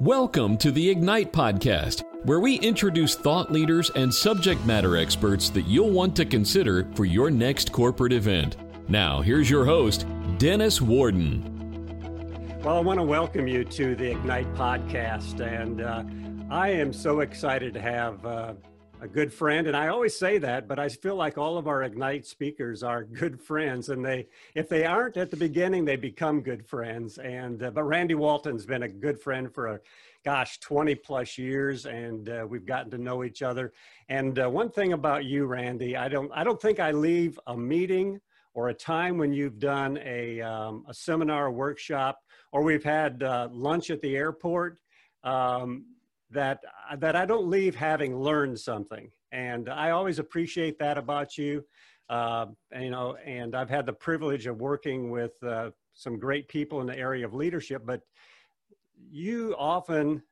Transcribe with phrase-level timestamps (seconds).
[0.00, 5.66] Welcome to the Ignite Podcast, where we introduce thought leaders and subject matter experts that
[5.66, 8.56] you'll want to consider for your next corporate event.
[8.88, 10.06] Now, here's your host,
[10.38, 11.42] Dennis Warden.
[12.62, 16.04] Well, I want to welcome you to the Ignite Podcast, and uh,
[16.48, 18.24] I am so excited to have.
[18.24, 18.54] Uh,
[19.00, 21.84] a good friend and i always say that but i feel like all of our
[21.84, 26.40] ignite speakers are good friends and they if they aren't at the beginning they become
[26.40, 29.80] good friends and uh, but randy walton's been a good friend for a
[30.24, 33.72] gosh 20 plus years and uh, we've gotten to know each other.
[34.08, 37.56] And uh, one thing about you randy i don't i don't think i leave a
[37.56, 38.20] meeting
[38.54, 42.18] or a time when you've done a, um, a seminar a workshop
[42.52, 44.78] or we've had uh, lunch at the airport.
[45.22, 45.84] Um,
[46.30, 46.60] that
[46.98, 51.64] that I don't leave having learned something, and I always appreciate that about you.
[52.08, 52.46] Uh,
[52.78, 56.86] you know, and I've had the privilege of working with uh, some great people in
[56.86, 58.00] the area of leadership, but
[59.10, 60.22] you often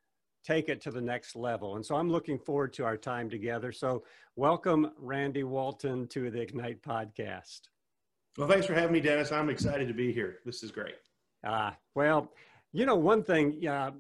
[0.45, 1.77] take it to the next level.
[1.77, 3.73] And so I'm looking forward to our time together.
[3.73, 4.05] So
[4.37, 7.63] welcome, Randy Walton, to the Ignite podcast.
[8.39, 9.33] Well, thanks for having me, Dennis.
[9.33, 10.39] I'm excited to be here.
[10.45, 10.95] This is great.
[11.45, 12.33] Uh, well,
[12.73, 13.91] you know, one thing, uh,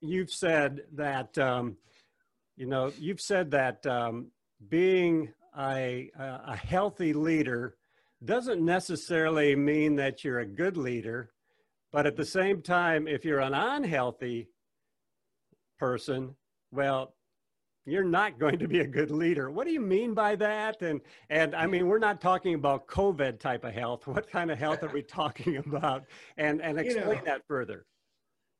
[0.00, 1.76] you've said that um,
[2.56, 4.28] you know you've said that um,
[4.68, 7.76] being a, a healthy leader
[8.24, 11.30] doesn't necessarily mean that you're a good leader,
[11.92, 14.48] but at the same time, if you're an unhealthy
[15.78, 16.36] person,
[16.70, 17.14] well,
[17.86, 19.50] you're not going to be a good leader.
[19.50, 20.82] What do you mean by that?
[20.82, 24.06] And and I mean, we're not talking about COVID type of health.
[24.06, 26.04] What kind of health are we talking about?
[26.36, 27.86] And and explain you know, that further.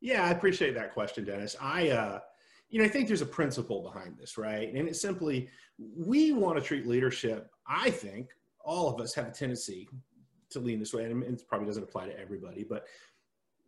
[0.00, 1.56] Yeah, I appreciate that question, Dennis.
[1.60, 2.20] I, uh,
[2.68, 4.72] you know, I think there's a principle behind this, right?
[4.72, 5.48] And it's simply
[5.78, 7.50] we want to treat leadership.
[7.66, 8.30] I think
[8.64, 9.88] all of us have a tendency
[10.50, 12.86] to lean this way, and it probably doesn't apply to everybody, but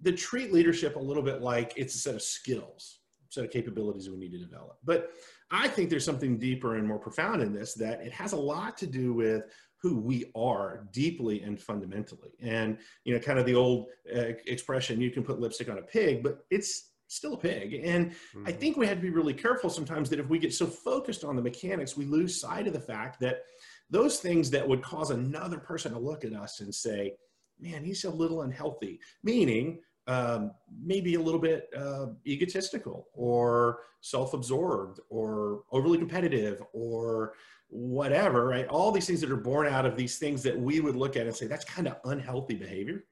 [0.05, 4.11] to treat leadership a little bit like it's a set of skills, set of capabilities
[4.11, 4.78] we need to develop.
[4.84, 5.11] But
[5.50, 8.77] I think there's something deeper and more profound in this that it has a lot
[8.78, 9.44] to do with
[9.83, 12.30] who we are deeply and fundamentally.
[12.40, 15.83] And, you know, kind of the old uh, expression, you can put lipstick on a
[15.83, 17.80] pig, but it's still a pig.
[17.84, 18.46] And mm-hmm.
[18.46, 21.24] I think we have to be really careful sometimes that if we get so focused
[21.24, 23.42] on the mechanics, we lose sight of the fact that
[23.90, 27.14] those things that would cause another person to look at us and say,
[27.61, 30.52] man, he's a little unhealthy, meaning um,
[30.83, 37.34] maybe a little bit uh, egotistical or self-absorbed or overly competitive or
[37.72, 38.68] whatever, right?
[38.68, 41.27] All these things that are born out of these things that we would look at
[41.27, 43.05] and say, that's kind of unhealthy behavior.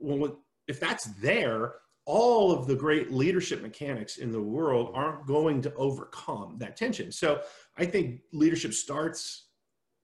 [0.00, 1.74] Well, if that's there,
[2.04, 7.12] all of the great leadership mechanics in the world aren't going to overcome that tension.
[7.12, 7.42] So
[7.78, 9.46] I think leadership starts,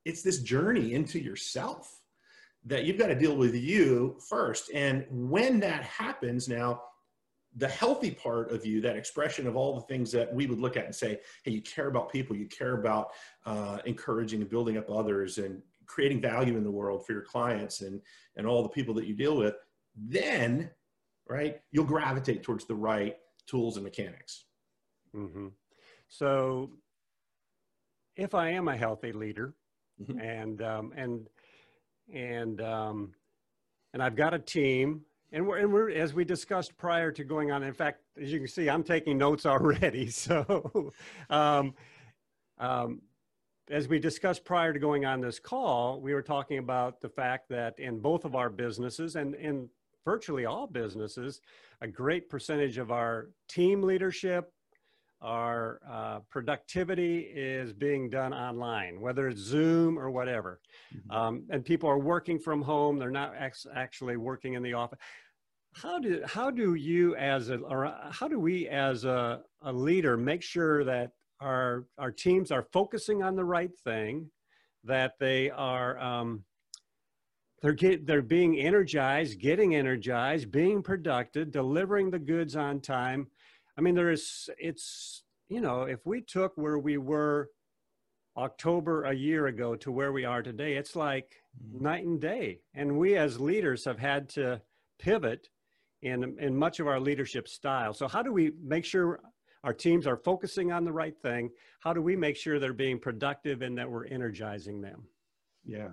[0.04, 1.92] it's this journey into yourself
[2.66, 4.70] that you've got to deal with you first.
[4.72, 6.82] And when that happens now,
[7.58, 10.76] the healthy part of you, that expression of all the things that we would look
[10.76, 13.10] at and say, hey, you care about people, you care about
[13.46, 17.80] uh, encouraging and building up others and creating value in the world for your clients
[17.80, 18.00] and,
[18.36, 19.54] and all the people that you deal with,
[19.96, 20.70] then,
[21.28, 23.16] right, you'll gravitate towards the right
[23.46, 24.44] tools and mechanics.
[25.14, 25.48] Mm-hmm.
[26.08, 26.70] So
[28.14, 29.54] if I am a healthy leader
[30.00, 30.20] mm-hmm.
[30.20, 31.26] and, um, and,
[32.12, 33.14] and, um,
[33.92, 35.02] and I've got a team
[35.32, 38.38] and we're, and we're, as we discussed prior to going on, in fact, as you
[38.38, 40.10] can see, I'm taking notes already.
[40.18, 40.92] So,
[41.30, 41.74] um,
[42.58, 43.02] um,
[43.70, 47.48] as we discussed prior to going on this call, we were talking about the fact
[47.50, 49.68] that in both of our businesses and in
[50.04, 51.40] virtually all businesses,
[51.82, 54.52] a great percentage of our team leadership,
[55.20, 60.60] our uh, productivity is being done online, whether it's Zoom or whatever.
[60.94, 61.10] Mm-hmm.
[61.10, 64.98] Um, and people are working from home; they're not ex- actually working in the office.
[65.74, 70.16] How do how do you as a or how do we as a, a leader
[70.16, 74.30] make sure that our our teams are focusing on the right thing,
[74.84, 76.44] that they are um,
[77.60, 83.26] they're get, they're being energized, getting energized, being productive, delivering the goods on time
[83.78, 87.50] I mean, there is, it's, you know, if we took where we were
[88.36, 91.84] October a year ago to where we are today, it's like mm-hmm.
[91.84, 92.58] night and day.
[92.74, 94.60] And we as leaders have had to
[94.98, 95.48] pivot
[96.02, 97.94] in, in much of our leadership style.
[97.94, 99.20] So, how do we make sure
[99.62, 101.50] our teams are focusing on the right thing?
[101.80, 105.04] How do we make sure they're being productive and that we're energizing them?
[105.64, 105.88] Yeah.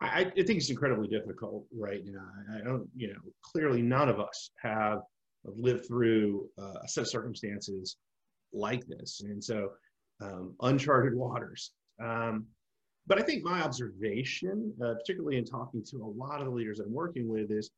[0.00, 2.26] I, I think it's incredibly difficult right now.
[2.54, 5.00] I don't, you know, clearly none of us have
[5.44, 7.96] lived through uh, a set of circumstances
[8.52, 9.22] like this.
[9.24, 9.70] And so,
[10.20, 11.72] um, uncharted waters.
[12.02, 12.46] Um,
[13.06, 16.80] but I think my observation, uh, particularly in talking to a lot of the leaders
[16.80, 17.70] I'm working with, is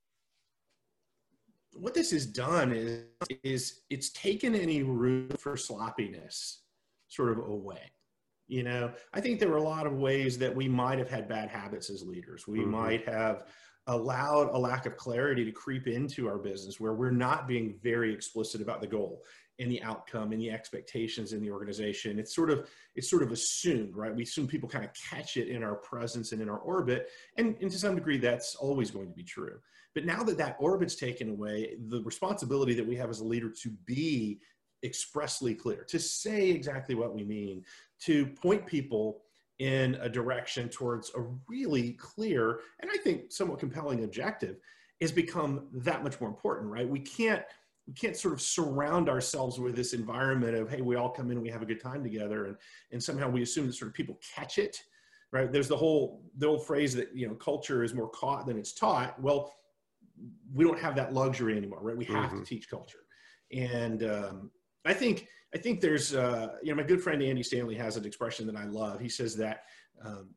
[1.78, 3.04] what this has done is
[3.42, 6.62] is it's taken any room for sloppiness
[7.08, 7.92] sort of away
[8.48, 11.28] you know i think there were a lot of ways that we might have had
[11.28, 12.70] bad habits as leaders we mm-hmm.
[12.70, 13.44] might have
[13.86, 18.12] allowed a lack of clarity to creep into our business where we're not being very
[18.12, 19.22] explicit about the goal
[19.58, 22.18] and the outcome and the expectations in the organization.
[22.18, 24.14] It's sort of it's sort of assumed right?
[24.14, 27.56] We assume people kind of catch it in our presence and in our orbit and,
[27.60, 29.58] and to some degree that's always going to be true.
[29.94, 33.50] But now that that orbit's taken away the responsibility that we have as a leader
[33.62, 34.40] to be
[34.84, 37.64] expressly clear to say exactly what we mean
[38.00, 39.22] to point people
[39.58, 44.56] in a direction towards a really clear and i think somewhat compelling objective
[45.00, 46.88] has become that much more important right?
[46.88, 47.43] We can't
[47.87, 51.41] we can't sort of surround ourselves with this environment of hey we all come in
[51.41, 52.56] we have a good time together and
[52.93, 54.82] and somehow we assume that sort of people catch it
[55.32, 55.53] right?
[55.53, 58.73] There's the whole the old phrase that you know culture is more caught than it's
[58.73, 59.20] taught.
[59.20, 59.55] Well
[60.55, 61.97] we don't have that luxury anymore right?
[61.97, 62.41] We have mm-hmm.
[62.41, 63.00] to teach culture.
[63.53, 64.50] And um,
[64.86, 68.04] i think i think there's uh, you know my good friend andy stanley has an
[68.04, 69.64] expression that i love he says that
[70.04, 70.30] um,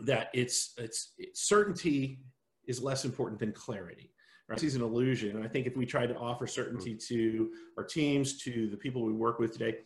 [0.00, 2.20] that it's it's certainty
[2.66, 4.12] is less important than clarity
[4.48, 4.62] right?
[4.62, 5.36] It's an illusion.
[5.36, 7.06] And I think if we try to offer certainty mm.
[7.08, 9.78] to our teams, to the people we work with today,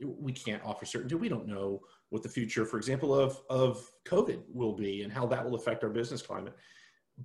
[0.00, 1.14] we can't offer certainty.
[1.14, 5.26] We don't know what the future, for example, of, of COVID will be and how
[5.26, 6.54] that will affect our business climate.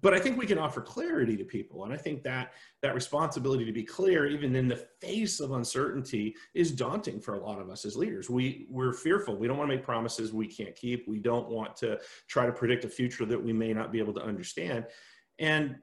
[0.02, 1.86] But I think we can offer clarity to people.
[1.86, 6.36] And I think that that responsibility to be clear, even in the face of uncertainty,
[6.54, 8.30] is daunting for a lot of us as leaders.
[8.30, 9.38] We, we're fearful.
[9.38, 11.08] We don't want to make promises we can't keep.
[11.08, 14.14] We don't want to try to predict a future that we may not be able
[14.16, 14.86] to understand.
[15.40, 15.78] And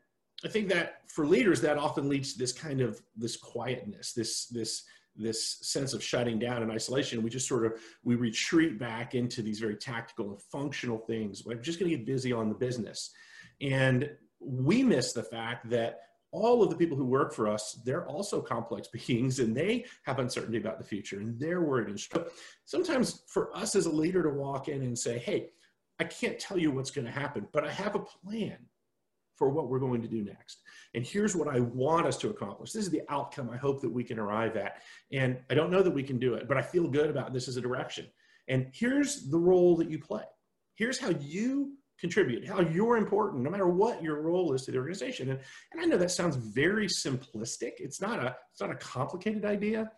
[0.45, 4.47] I think that for leaders, that often leads to this kind of this quietness, this
[4.47, 4.85] this
[5.15, 7.23] this sense of shutting down and isolation.
[7.23, 11.45] We just sort of we retreat back into these very tactical and functional things.
[11.45, 13.11] We're just going to get busy on the business,
[13.63, 14.11] and
[14.41, 16.01] we miss the fact that
[16.33, 20.19] all of the people who work for us, they're also complex beings and they have
[20.19, 22.31] uncertainty about the future and they're worried and stressed.
[22.65, 25.51] Sometimes for us as a leader to walk in and say, hey,
[26.01, 28.57] I can't tell you what's going to happen, but I have a plan
[29.37, 30.63] for what we're going to do next.
[30.95, 32.73] And here's what I want us to accomplish.
[32.73, 34.77] This is the outcome I hope that we can arrive at.
[35.13, 37.49] And I don't know that we can do it, but I feel good about this
[37.49, 38.07] as a direction.
[38.49, 40.25] And here's the role that you play.
[40.75, 44.77] Here's how you contribute, how you're important, no matter what your role is to the
[44.77, 45.31] organization.
[45.31, 45.39] And,
[45.71, 47.75] and I know that sounds very simplistic.
[47.79, 49.91] It's not a, it's not a complicated idea,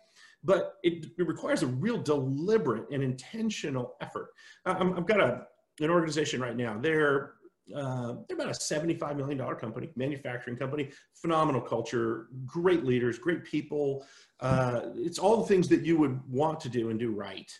[0.43, 4.27] but it, it requires a real deliberate and intentional effort.
[4.65, 5.47] I have got a,
[5.79, 6.77] an organization right now.
[6.79, 7.33] They're
[7.75, 14.05] uh, they're about a $75 million company, manufacturing company, phenomenal culture, great leaders, great people.
[14.39, 17.51] Uh, it's all the things that you would want to do and do right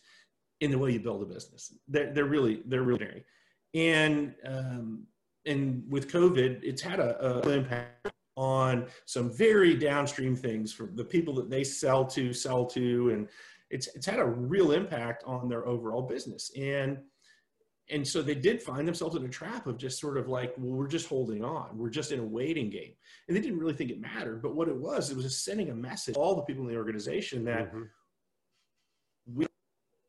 [0.62, 1.74] in the way you build a business.
[1.88, 3.24] They're, they're really, they're really,
[3.76, 5.06] and, um,
[5.46, 11.04] and with COVID, it's had a, a impact on some very downstream things for the
[11.04, 13.28] people that they sell to, sell to, and
[13.70, 16.52] it's, it's had a real impact on their overall business.
[16.58, 17.00] And,
[17.92, 20.74] and so they did find themselves in a trap of just sort of like well
[20.74, 22.94] we're just holding on we're just in a waiting game
[23.28, 25.70] and they didn't really think it mattered but what it was it was just sending
[25.70, 27.84] a message all the people in the organization that mm-hmm.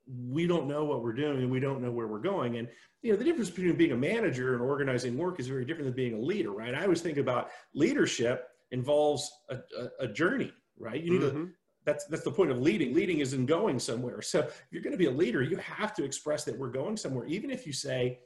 [0.06, 2.56] We don't know what we're doing and we don't know where we're going.
[2.56, 2.69] And
[3.03, 5.94] you know the difference between being a manager and organizing work is very different than
[5.94, 6.75] being a leader right?
[6.75, 11.03] I always think about leadership involves a, a, a journey right?
[11.03, 11.44] You need mm-hmm.
[11.44, 11.50] to
[11.85, 12.95] that's that's the point of leading.
[12.95, 14.21] Leading is in going somewhere.
[14.21, 16.97] So if you're going to be a leader you have to express that we're going
[16.97, 18.21] somewhere even if you say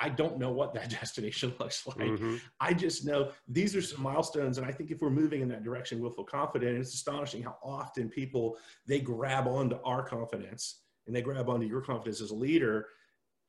[0.00, 1.98] i don't know what that destination looks like.
[1.98, 2.36] Mm-hmm.
[2.60, 5.62] i just know these are some milestones and i think if we're moving in that
[5.62, 6.72] direction we'll feel confident.
[6.72, 11.66] And it's astonishing how often people they grab onto our confidence and they grab onto
[11.66, 12.86] your confidence as a leader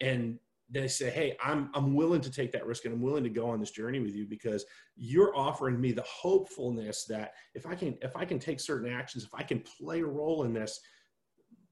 [0.01, 3.29] and they say, Hey, I'm, I'm willing to take that risk and I'm willing to
[3.29, 7.75] go on this journey with you because you're offering me the hopefulness that if I
[7.75, 10.79] can, if I can take certain actions, if I can play a role in this,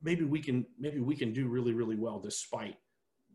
[0.02, 2.76] maybe we can, maybe we can do really, really well despite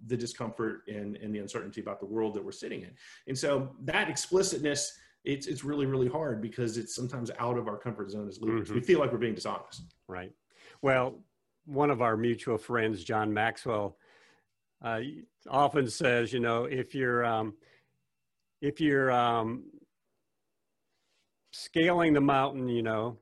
[0.07, 2.91] the discomfort and, and the uncertainty about the world that we're sitting in.
[3.29, 4.93] And so that explicitness,
[5.25, 8.69] it's, it's really, really hard because it's sometimes out of our comfort zone as leaders.
[8.69, 8.77] Mm-hmm.
[8.77, 9.95] We feel like we're being dishonest.
[10.07, 10.33] Right.
[10.83, 11.19] Well,
[11.67, 13.97] one of our mutual friends, John Maxwell,
[14.83, 15.01] uh,
[15.49, 17.55] often says, you know, if you're um,
[18.61, 19.65] if you're um,
[21.53, 23.19] scaling the mountain, you know,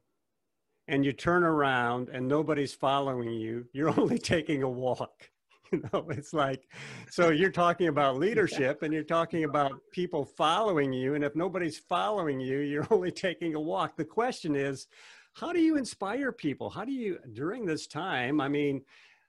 [0.89, 5.11] and you turn around and nobody's following you, you're only taking a walk.
[5.73, 6.69] You know, it's like,
[7.11, 11.15] so you're talking about leadership and you're talking about people following you.
[11.17, 13.97] And if nobody's following you, you're only taking a walk.
[13.97, 14.87] The question is,
[15.35, 16.71] how do you inspire people?
[16.71, 18.83] How do you, during this time, I mean,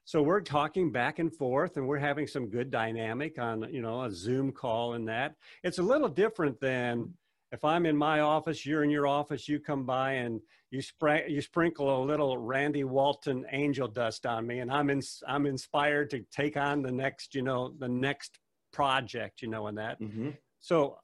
[0.05, 4.03] so we're talking back and forth and we're having some good dynamic on, you know,
[4.03, 5.35] a Zoom call and that.
[5.63, 7.15] It's a little different than
[7.51, 11.25] if I'm in my office, you're in your office, you come by and you spray,
[11.27, 16.09] you sprinkle a little Randy Walton angel dust on me, and I'm in, I'm inspired
[16.11, 18.39] to take on the next, you know, the next
[18.73, 20.01] project, you know, and that.
[20.01, 20.31] Mm-hmm.
[20.59, 20.97] So,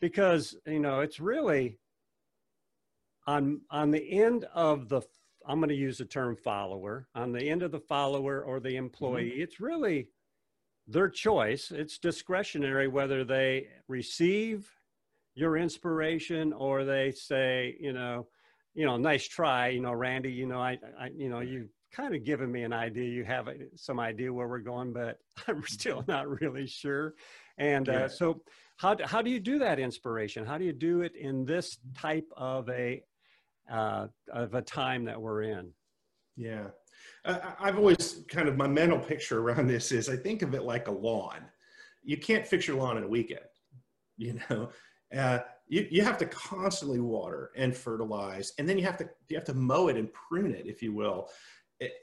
[0.00, 1.78] because you know, it's really
[3.30, 5.02] on on the end of the
[5.46, 8.76] I'm going to use the term follower on the end of the follower or the
[8.76, 9.30] employee.
[9.30, 9.42] Mm-hmm.
[9.42, 10.08] It's really
[10.86, 11.70] their choice.
[11.70, 14.70] It's discretionary whether they receive
[15.34, 18.26] your inspiration or they say, you know,
[18.74, 22.14] you know, nice try, you know, Randy, you know, I, I you know, you kind
[22.14, 23.08] of given me an idea.
[23.08, 25.18] You have some idea where we're going, but
[25.48, 27.14] I'm still not really sure.
[27.58, 28.42] And uh, so,
[28.76, 30.46] how do, how do you do that inspiration?
[30.46, 33.02] How do you do it in this type of a
[33.70, 35.72] uh, of a time that we're in?
[36.36, 36.68] Yeah,
[37.24, 40.62] uh, I've always kind of my mental picture around this is I think of it
[40.62, 41.40] like a lawn.
[42.02, 43.40] You can't fix your lawn in a weekend.
[44.16, 44.68] You know,
[45.16, 49.36] uh, you, you have to constantly water and fertilize, and then you have to you
[49.38, 51.30] have to mow it and prune it, if you will,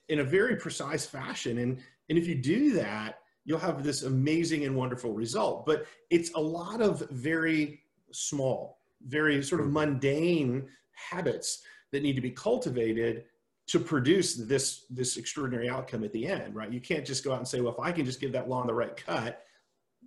[0.09, 1.59] in a very precise fashion.
[1.59, 5.65] And and if you do that, you'll have this amazing and wonderful result.
[5.67, 7.81] But it's a lot of very
[8.12, 10.67] small, very sort of mundane
[10.98, 13.25] habits that need to be cultivated
[13.68, 16.72] to produce this this extraordinary outcome at the end right?
[16.72, 18.68] You can't just go out and say well if i can just give that lawn
[18.68, 19.44] the right cut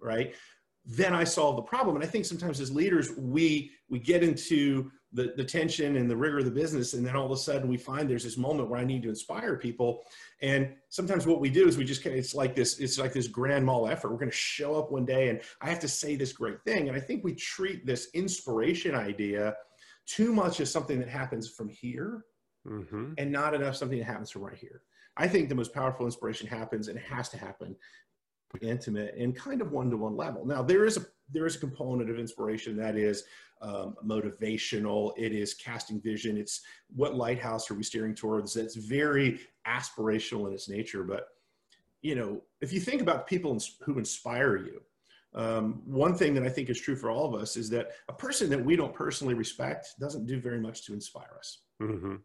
[0.02, 0.34] right?
[0.84, 1.96] Then i solve the problem.
[1.96, 6.16] And i think sometimes as leaders we we get into the, the tension and the
[6.16, 8.68] rigor of the business and then all of a sudden we find there's this moment
[8.68, 10.04] where i need to inspire people.
[10.40, 13.12] And sometimes what we do is we just kind of it's like this it's like
[13.12, 14.10] this grand mal effort.
[14.10, 16.88] We're going to show up one day and i have to say this great thing.
[16.88, 19.54] And i think we treat this inspiration idea
[20.10, 22.24] too much is something that happens from here
[22.66, 23.12] mm-hmm.
[23.18, 24.82] and not enough something that happens from right here.
[25.16, 27.76] I think the most powerful inspiration happens and it has to happen
[28.62, 30.44] intimate and kind of one-to-one level.
[30.44, 33.24] Now there is a there is a component of inspiration that is
[33.62, 35.12] um, motivational.
[35.16, 36.36] It is casting vision.
[36.36, 36.62] It's
[36.96, 38.54] what lighthouse are we steering towards?
[38.54, 39.38] That's very
[39.68, 41.04] aspirational in its nature.
[41.04, 41.28] But
[42.02, 44.82] you know, if you think about people who inspire you,
[45.34, 48.12] um, one thing that I think is true for all of us is that a
[48.12, 51.58] person that we don't personally respect doesn't do very much to inspire us.
[51.82, 52.16] Mm-hmm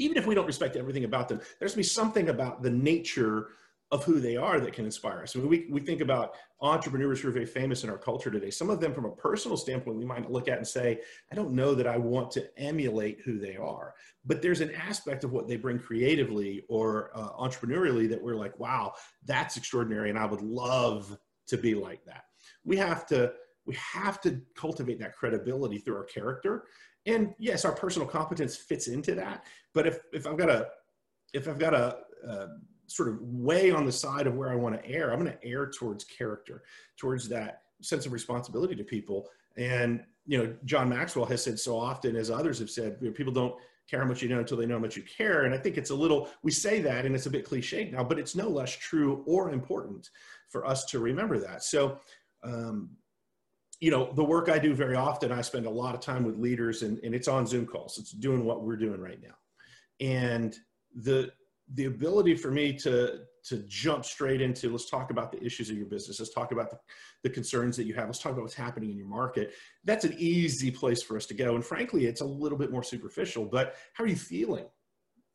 [0.00, 3.48] even if we don't respect everything about them, there's to be something about the nature
[3.92, 5.34] of who they are that can inspire us.
[5.34, 8.50] I mean, we, we think about entrepreneurs who are very famous in our culture today.
[8.50, 11.00] Some of them, from a personal standpoint, we might look at and say,
[11.32, 13.94] I don't know that I want to emulate who they are.
[14.24, 18.58] But there's an aspect of what they bring creatively or uh, entrepreneurially that we're like,
[18.60, 18.92] wow,
[19.26, 20.08] that's extraordinary.
[20.08, 21.18] And I would love
[21.50, 22.24] to be like that.
[22.64, 23.32] We have to.
[23.66, 26.64] We have to cultivate that credibility through our character
[27.06, 29.44] and yes, our personal competence fits into that.
[29.72, 30.68] But if, if I've got a,
[31.32, 32.46] if I've got a, a
[32.86, 35.44] sort of way on the side of where I want to err, I'm going to
[35.44, 36.62] err towards character,
[36.96, 39.28] towards that sense of responsibility to people.
[39.56, 43.14] And, you know, John Maxwell has said so often, as others have said, you know,
[43.14, 43.54] people don't
[43.88, 45.44] care how much you know until they know how much you care.
[45.44, 48.04] And I think it's a little, we say that and it's a bit cliche now,
[48.04, 50.10] but it's no less true or important
[50.50, 51.62] for us to remember that.
[51.64, 51.98] So,
[52.42, 52.90] um,
[53.80, 56.36] you know, the work I do very often, I spend a lot of time with
[56.36, 57.98] leaders and, and it's on Zoom calls.
[57.98, 59.34] It's doing what we're doing right now.
[60.00, 60.54] And
[60.94, 61.30] the,
[61.74, 65.76] the ability for me to, to jump straight into, let's talk about the issues of
[65.76, 66.20] your business.
[66.20, 66.78] Let's talk about the,
[67.22, 68.06] the concerns that you have.
[68.06, 69.54] Let's talk about what's happening in your market.
[69.84, 71.54] That's an easy place for us to go.
[71.54, 74.66] And frankly, it's a little bit more superficial, but how are you feeling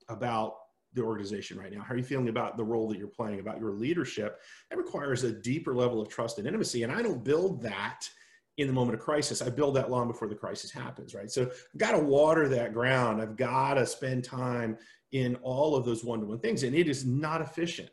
[0.08, 0.56] about
[0.96, 1.82] the organization right now?
[1.82, 4.40] How are you feeling about the role that you're playing, about your leadership?
[4.72, 6.84] It requires a deeper level of trust and intimacy.
[6.84, 8.10] And I don't build that
[8.58, 9.42] in the moment of crisis.
[9.42, 11.30] I build that long before the crisis happens, right?
[11.30, 13.22] So I've got to water that ground.
[13.22, 14.78] I've got to spend time
[15.12, 17.92] in all of those one-to-one things, and it is not efficient.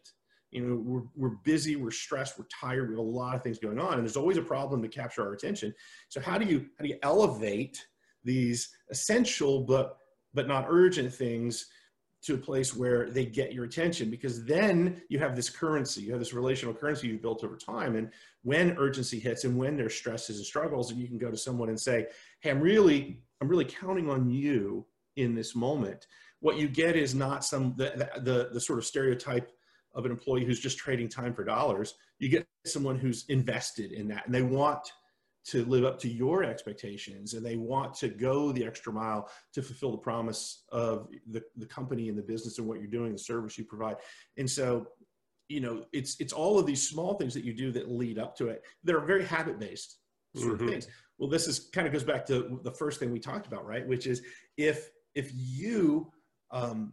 [0.50, 3.59] You know, we're, we're busy, we're stressed, we're tired, we have a lot of things
[3.59, 5.75] going on, and there's always a problem to capture our attention.
[6.09, 7.85] So how do you how do you elevate
[8.23, 9.99] these essential but
[10.35, 11.66] but not urgent things
[12.22, 16.10] to a place where they get your attention because then you have this currency you
[16.10, 17.96] have this relational currency you've built over time.
[17.96, 18.10] And
[18.42, 21.68] when urgency hits and when there's stresses and struggles and you can go to someone
[21.68, 22.06] and say
[22.40, 24.86] hey i'm really i'm really counting on you
[25.16, 26.06] in this moment.
[26.40, 29.50] What you get is not some the, the, the sort of stereotype
[29.94, 31.94] of an employee who's just trading time for dollars.
[32.18, 34.92] You get someone who's invested in that and they want
[35.44, 39.62] to live up to your expectations and they want to go the extra mile to
[39.62, 43.18] fulfill the promise of the, the company and the business and what you're doing the
[43.18, 43.96] service you provide.
[44.37, 44.87] And so
[45.49, 48.34] you know it's it's all of these small things that you do that lead up
[48.37, 49.99] to it they're very habit based
[50.34, 50.64] sort mm-hmm.
[50.64, 50.88] of things.
[51.18, 53.87] Well this is kind of goes back to the first thing we talked about right?
[53.87, 54.22] Which is
[54.56, 56.11] if if you
[56.52, 56.92] um,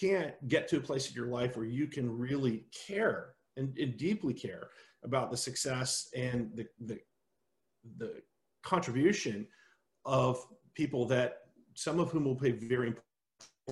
[0.00, 3.96] can't get to a place in your life where you can really care and, and
[3.96, 4.68] deeply care
[5.02, 6.98] about the success and the, the
[7.98, 8.22] the
[8.62, 9.46] contribution
[10.04, 10.44] of
[10.74, 11.38] people that
[11.74, 13.04] some of whom will play very important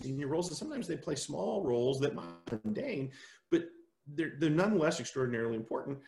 [0.02, 3.10] senior roles, and sometimes they play small roles that might be mundane,
[3.50, 3.68] but
[4.14, 5.98] they're, they're nonetheless extraordinarily important.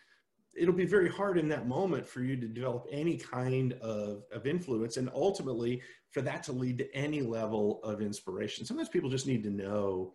[0.54, 4.46] It'll be very hard in that moment for you to develop any kind of, of
[4.46, 8.64] influence and ultimately for that to lead to any level of inspiration.
[8.64, 10.14] Sometimes people just need to know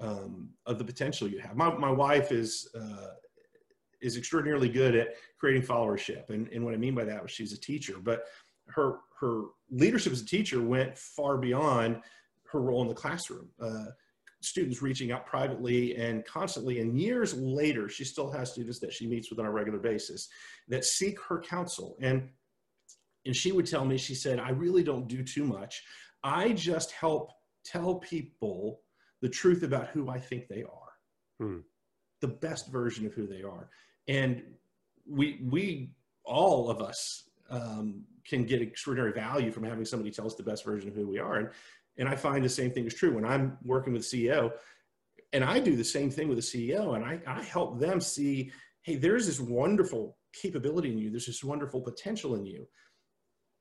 [0.00, 1.56] um, of the potential you have.
[1.56, 3.14] My, my wife is, uh,
[4.00, 6.30] is extraordinarily good at creating followership.
[6.30, 8.24] And, and what I mean by that was she's a teacher, but
[8.68, 12.00] her, her leadership as a teacher went far beyond
[12.52, 13.48] her role in the classroom.
[13.60, 13.86] Uh,
[14.40, 16.80] students reaching out privately and constantly.
[16.80, 20.28] And years later, she still has students that she meets with on a regular basis
[20.68, 21.96] that seek her counsel.
[22.00, 22.28] And
[23.26, 25.82] and she would tell me, she said, I really don't do too much.
[26.22, 27.32] I just help
[27.64, 28.80] tell people
[29.20, 30.92] the truth about who I think they are,
[31.38, 31.58] hmm.
[32.20, 33.68] the best version of who they are.
[34.08, 34.42] And
[35.06, 35.90] we we
[36.24, 40.64] all of us um, can get extraordinary value from having somebody tell us the best
[40.64, 41.36] version of who we are.
[41.36, 41.48] And
[41.98, 44.52] and I find the same thing is true when I'm working with CEO,
[45.32, 48.52] and I do the same thing with a CEO, and I, I help them see,
[48.82, 52.66] hey, there's this wonderful capability in you, there's this wonderful potential in you.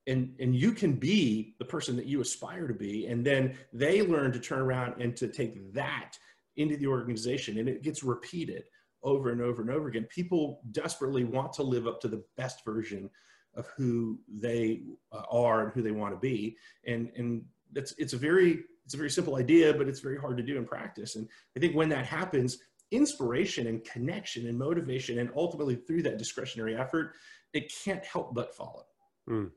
[0.06, 3.08] And, and you can be the person that you aspire to be.
[3.08, 6.14] And then they learn to turn around and to take that
[6.56, 7.58] into the organization.
[7.58, 8.64] And it gets repeated
[9.08, 10.06] over and over and over again.
[10.10, 13.10] People desperately want to live up to the best version
[13.56, 16.58] of who they uh, are and who they want to be.
[16.86, 20.38] And, and that's it's a very it's a very simple idea, but it's very hard
[20.38, 21.16] to do in practice.
[21.16, 22.60] And I think when that happens,
[22.92, 27.14] inspiration and connection and motivation, and ultimately through that discretionary effort,
[27.54, 28.86] it can't help but follow.
[29.30, 29.52] Mm.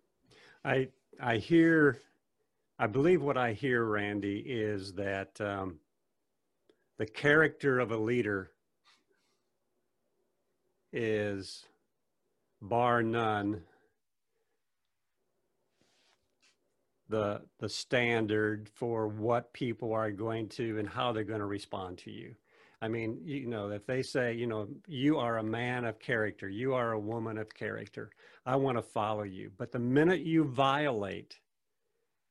[0.64, 0.88] I
[1.20, 2.00] I hear,
[2.78, 5.78] I believe what I hear, Randy, is that um,
[6.98, 8.50] the character of a leader
[10.92, 11.64] is
[12.60, 13.62] bar none
[17.08, 21.98] the the standard for what people are going to and how they're going to respond
[21.98, 22.34] to you.
[22.82, 26.48] I mean, you know, if they say, you know, you are a man of character,
[26.48, 28.10] you are a woman of character,
[28.46, 29.50] I want to follow you.
[29.58, 31.38] But the minute you violate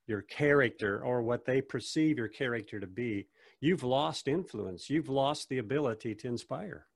[0.07, 3.27] your character or what they perceive your character to be,
[3.59, 4.89] you've lost influence.
[4.89, 6.87] You've lost the ability to inspire.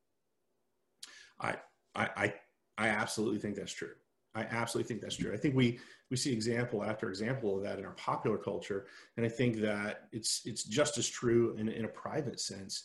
[1.40, 1.56] I
[1.96, 2.34] I
[2.78, 3.94] I absolutely think that's true.
[4.36, 5.34] I absolutely think that's true.
[5.34, 9.26] I think we we see example after example of that in our popular culture, and
[9.26, 12.84] I think that it's it's just as true in, in a private sense.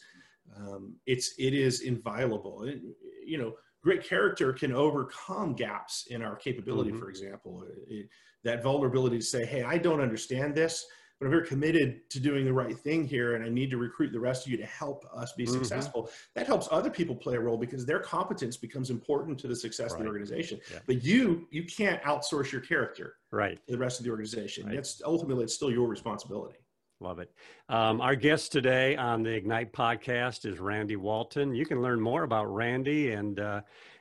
[0.57, 2.65] Um, it's it is inviolable.
[2.65, 2.81] It,
[3.25, 6.91] you know, great character can overcome gaps in our capability.
[6.91, 7.01] Mm-hmm.
[7.01, 8.09] For example, it,
[8.45, 10.85] that vulnerability to say, "Hey, I don't understand this."
[11.19, 14.13] But I'm very committed to doing the right thing here, and I need to recruit
[14.13, 15.55] the rest of you to help us be mm-hmm.
[15.55, 16.11] successful.
[16.35, 19.93] That helps other people play a role because their competence becomes important to the success
[19.93, 20.01] right.
[20.01, 20.61] of the organization.
[20.71, 20.79] Yeah.
[20.87, 24.67] But you you can't outsource your character right to the rest of the organization.
[24.67, 24.77] Right.
[24.77, 26.57] That's ultimately it's still your responsibility.
[27.01, 27.31] Love it.
[27.69, 31.55] Um, our guest today on the Ignite podcast is Randy Walton.
[31.55, 33.61] You can learn more about Randy and uh,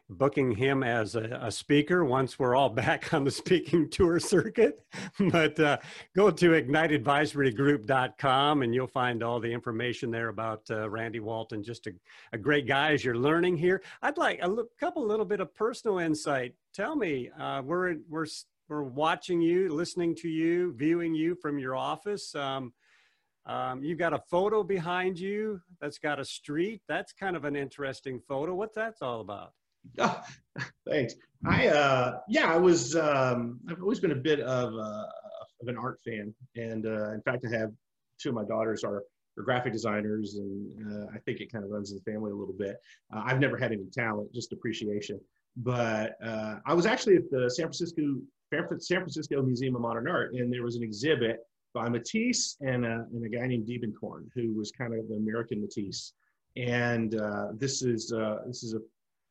[0.10, 4.86] booking him as a, a, speaker once we're all back on the speaking tour circuit.
[5.32, 5.78] but uh,
[6.16, 11.62] go to igniteadvisorygroup.com and you'll find all the information there about uh, Randy Walton.
[11.64, 11.92] Just a,
[12.32, 13.82] a, great guy as you're learning here.
[14.02, 16.56] I'd like a l- couple little bit of personal insight.
[16.74, 18.28] Tell me, uh, we're we're
[18.70, 22.36] we're watching you, listening to you, viewing you from your office.
[22.36, 22.74] Um,
[23.46, 26.82] um, you've got a photo behind you that's got a street.
[26.88, 28.54] That's kind of an interesting photo.
[28.54, 29.54] What that's all about?
[30.00, 30.22] Oh,
[30.90, 31.16] thanks.
[31.46, 32.96] I uh, yeah, I was.
[32.96, 35.06] Um, I've always been a bit of uh,
[35.62, 37.72] of an art fan, and uh, in fact, I have
[38.20, 39.04] two of my daughters are,
[39.38, 42.36] are graphic designers, and uh, I think it kind of runs in the family a
[42.36, 42.78] little bit.
[43.14, 45.20] Uh, I've never had any talent, just appreciation.
[45.58, 48.02] But uh, I was actually at the San Francisco
[48.52, 51.40] San Francisco Museum of Modern Art, and there was an exhibit
[51.74, 55.62] by Matisse and a, and a guy named Diebenkorn, who was kind of the American
[55.62, 56.14] Matisse.
[56.56, 58.80] And uh, this is uh, this is a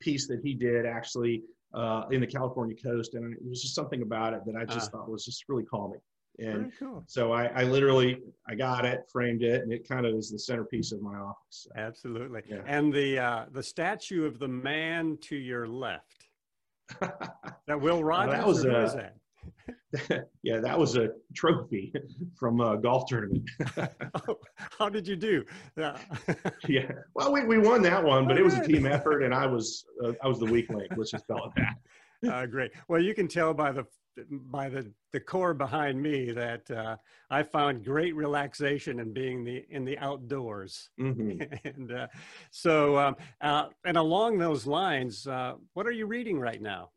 [0.01, 1.43] piece that he did actually
[1.75, 4.89] uh, in the California coast, and it was just something about it that I just
[4.89, 6.01] uh, thought was just really calming.
[6.39, 7.03] And cool.
[7.07, 10.39] so I, I, literally I got it, framed it, and it kind of is the
[10.39, 11.67] centerpiece of my office.
[11.77, 12.43] Absolutely.
[12.47, 12.61] Yeah.
[12.67, 16.27] And the uh, the statue of the man to your left.
[17.01, 18.33] that Will Rogers.
[18.33, 19.17] Well, that was, uh, that?
[20.43, 21.93] yeah, that was a trophy
[22.39, 23.49] from a golf tournament.
[24.29, 24.39] oh,
[24.79, 25.45] how did you do?
[25.77, 25.97] Yeah.
[26.69, 26.91] yeah.
[27.15, 29.85] Well, we, we won that one, but it was a team effort, and I was
[30.05, 30.89] uh, I was the weak link.
[30.97, 31.63] Let's just call it
[32.23, 32.33] that.
[32.33, 32.73] uh, great.
[32.89, 33.85] Well, you can tell by the
[34.31, 36.97] by the the core behind me that uh,
[37.31, 40.91] I found great relaxation in being the in the outdoors.
[41.01, 41.43] Mm-hmm.
[41.65, 42.07] and uh,
[42.51, 46.91] so, um, uh, and along those lines, uh, what are you reading right now?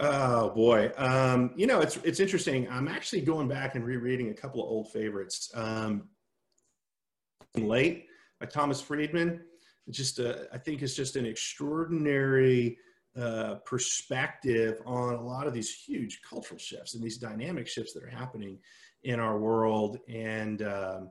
[0.00, 2.68] Oh boy, um, you know it's it's interesting.
[2.70, 5.50] I'm actually going back and rereading a couple of old favorites.
[5.54, 6.08] Um,
[7.56, 8.06] Late
[8.38, 9.40] by Thomas Friedman.
[9.90, 12.78] Just uh, I think it's just an extraordinary
[13.18, 18.04] uh, perspective on a lot of these huge cultural shifts and these dynamic shifts that
[18.04, 18.58] are happening
[19.02, 20.62] in our world and.
[20.62, 21.10] Um,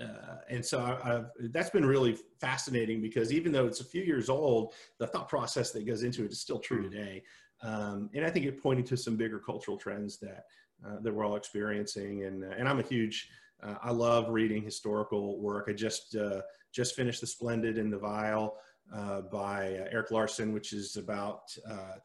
[0.00, 4.28] uh, and so I, that's been really fascinating because even though it's a few years
[4.28, 7.24] old, the thought process that goes into it is still true today.
[7.62, 10.44] Um, and I think it pointed to some bigger cultural trends that
[10.86, 12.24] uh, that we're all experiencing.
[12.24, 13.28] And uh, and I'm a huge
[13.62, 15.66] uh, I love reading historical work.
[15.68, 16.42] I just uh,
[16.72, 18.56] just finished The Splendid and the Vile
[18.94, 21.40] uh, by Erik Larson, which is about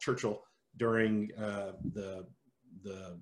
[0.00, 0.42] Churchill
[0.76, 2.26] during the
[2.82, 3.18] the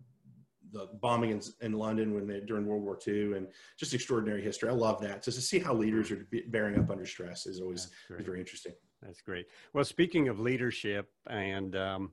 [0.72, 3.46] the bombing in, in, London when they during World War II and
[3.78, 4.70] just extraordinary history.
[4.70, 5.22] I love that.
[5.22, 8.72] Just to see how leaders are bearing up under stress is always is very interesting.
[9.02, 9.46] That's great.
[9.74, 12.12] Well, speaking of leadership and um,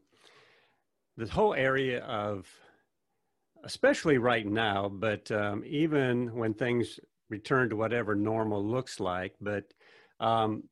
[1.19, 2.47] the whole area of,
[3.65, 6.97] especially right now, but um, even when things
[7.29, 9.65] return to whatever normal looks like, but
[10.21, 10.63] um,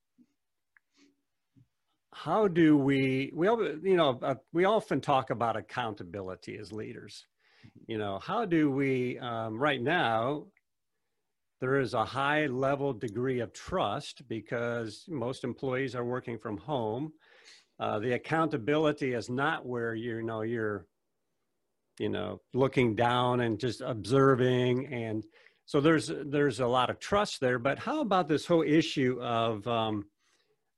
[2.13, 7.27] how do we we you know uh, we often talk about accountability as leaders.
[7.85, 10.45] You know how do we um, right now
[11.59, 17.11] there is a high level degree of trust because most employees are working from home
[17.79, 20.85] uh, the accountability is not where you know you're
[21.99, 25.25] you know looking down and just observing and
[25.65, 29.67] so there's there's a lot of trust there but how about this whole issue of
[29.67, 30.05] um,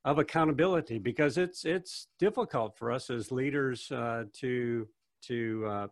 [0.04, 4.88] of accountability because it's it's difficult for us as leaders uh, to
[5.22, 5.86] to uh,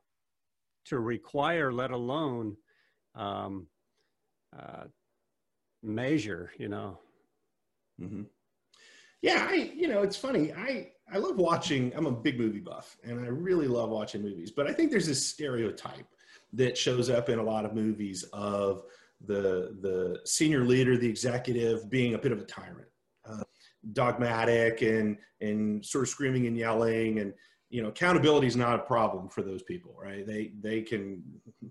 [0.88, 2.56] to require, let alone
[3.14, 3.66] um,
[4.58, 4.84] uh,
[5.82, 6.98] measure, you know.
[8.00, 8.22] Mm-hmm.
[9.22, 10.52] Yeah, I, you know, it's funny.
[10.52, 14.50] I, I love watching, I'm a big movie buff and I really love watching movies,
[14.50, 16.06] but I think there's this stereotype
[16.52, 18.82] that shows up in a lot of movies of
[19.24, 22.88] the, the senior leader, the executive being a bit of a tyrant,
[23.28, 23.42] uh,
[23.92, 27.32] dogmatic and, and sort of screaming and yelling and,
[27.70, 30.26] you know accountability is not a problem for those people right?
[30.26, 31.22] They they can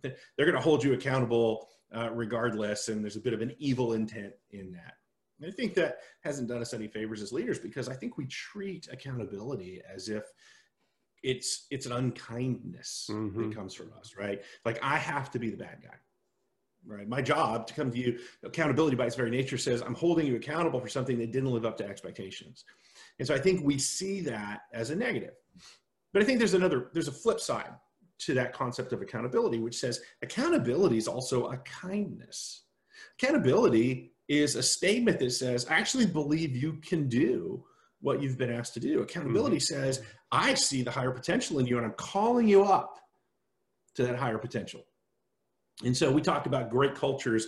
[0.04, 3.94] they're going to hold you accountable uh, regardless and there's a bit of an evil
[3.94, 4.94] intent in that
[5.40, 8.26] and i think that hasn't done us any favors as leaders because i think we
[8.28, 10.24] treat accountability as if
[11.24, 13.50] it's it's an unkindness mm-hmm.
[13.50, 15.96] that comes from us right like i have to be the bad guy
[16.86, 20.28] right my job to come to you accountability by its very nature says i'm holding
[20.28, 22.66] you accountable for something that didn't live up to expectations
[23.20, 25.34] and so i think we see that as a negative
[26.14, 27.74] but I think there's another, there's a flip side
[28.20, 32.64] to that concept of accountability, which says accountability is also a kindness.
[33.22, 37.64] Accountability is a statement that says, I actually believe you can do
[38.02, 39.02] what you've been asked to do.
[39.02, 39.76] Accountability mm-hmm.
[39.76, 43.00] says, I see the higher potential in you and I'm calling you up
[43.96, 44.86] to that higher potential.
[45.84, 47.48] And so we talked about great cultures.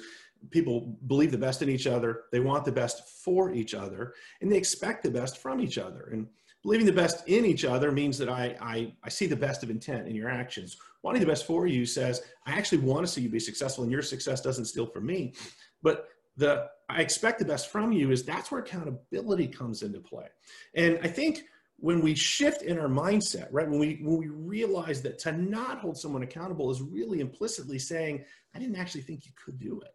[0.52, 4.52] People believe the best in each other, they want the best for each other, and
[4.52, 6.10] they expect the best from each other.
[6.14, 6.28] And
[6.62, 9.70] Believing the best in each other means that I, I, I see the best of
[9.70, 10.76] intent in your actions.
[11.04, 13.92] Wanting the best for you says, I actually want to see you be successful and
[13.92, 15.34] your success doesn't steal from me.
[15.82, 20.28] But the I expect the best from you is that's where accountability comes into play.
[20.76, 21.44] And I think
[21.78, 25.80] when we shift in our mindset, right, when we when we realize that to not
[25.80, 29.94] hold someone accountable is really implicitly saying, I didn't actually think you could do it.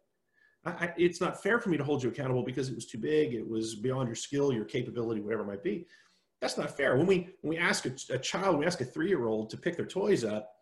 [0.66, 3.34] I, it's not fair for me to hold you accountable because it was too big,
[3.34, 5.86] it was beyond your skill, your capability, whatever it might be.
[6.40, 6.96] That's not fair.
[6.96, 9.56] When we when we ask a, a child, we ask a three year old to
[9.56, 10.52] pick their toys up,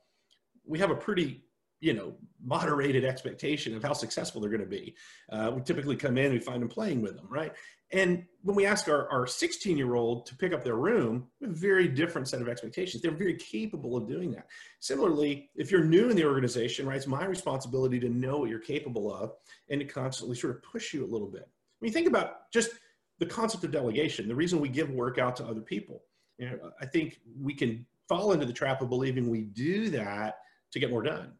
[0.64, 1.44] we have a pretty
[1.82, 2.14] you know
[2.44, 4.94] moderated expectation of how successful they're going to be.
[5.30, 7.52] Uh, we typically come in, and we find them playing with them, right?
[7.92, 11.48] And when we ask our, our 16 year old to pick up their room, a
[11.48, 13.02] very different set of expectations.
[13.02, 14.46] They're very capable of doing that.
[14.80, 18.60] Similarly, if you're new in the organization, right, it's my responsibility to know what you're
[18.60, 19.32] capable of
[19.68, 21.46] and to constantly sort of push you a little bit.
[21.80, 22.70] When you think about just
[23.18, 26.02] the concept of delegation, the reason we give work out to other people.
[26.38, 30.36] You know, I think we can fall into the trap of believing we do that
[30.72, 31.32] to get more done.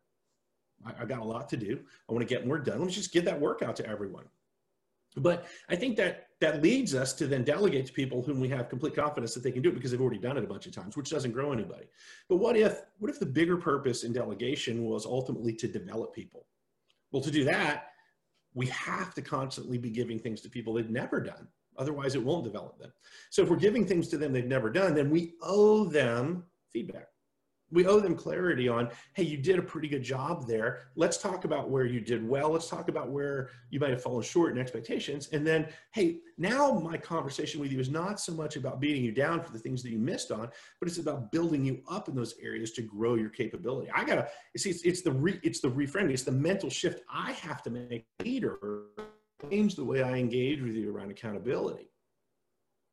[0.84, 1.80] I, have got a lot to do.
[2.08, 2.78] I want to get more done.
[2.78, 4.24] Let me just give that work out to everyone.
[5.16, 8.70] But I think that that leads us to then delegate to people whom we have
[8.70, 10.72] complete confidence that they can do it because they've already done it a bunch of
[10.72, 11.86] times, which doesn't grow anybody.
[12.28, 16.46] But what if what if the bigger purpose in delegation was ultimately to develop people?
[17.10, 17.88] Well, to do that,
[18.54, 21.46] we have to constantly be giving things to people they've never done
[21.78, 22.92] Otherwise, it won't develop them.
[23.30, 27.08] So if we're giving things to them they've never done, then we owe them feedback.
[27.72, 30.80] We owe them clarity on hey you did a pretty good job there.
[30.94, 32.50] Let's talk about where you did well.
[32.50, 35.28] Let's talk about where you might have fallen short in expectations.
[35.32, 39.12] And then hey now my conversation with you is not so much about beating you
[39.12, 42.14] down for the things that you missed on but it's about building you up in
[42.14, 43.90] those areas to grow your capability.
[43.94, 47.32] I gotta see it's, it's the re, it's the reframing it's the mental shift i
[47.32, 48.58] have to make leader
[49.50, 51.88] change the way i engage with you around accountability.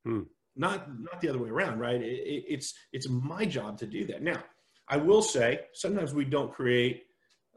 [0.06, 0.22] Hmm.
[0.56, 2.02] not not the other way around right?
[2.02, 4.22] It, it, it's it's my job to do that.
[4.24, 4.42] Now
[4.90, 7.04] I will say sometimes we don't create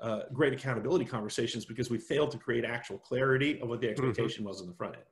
[0.01, 3.93] uh, great accountability conversations because we failed to create actual clarity of what the mm-hmm.
[3.93, 4.49] expectation mm-hmm.
[4.49, 5.05] was on the front end.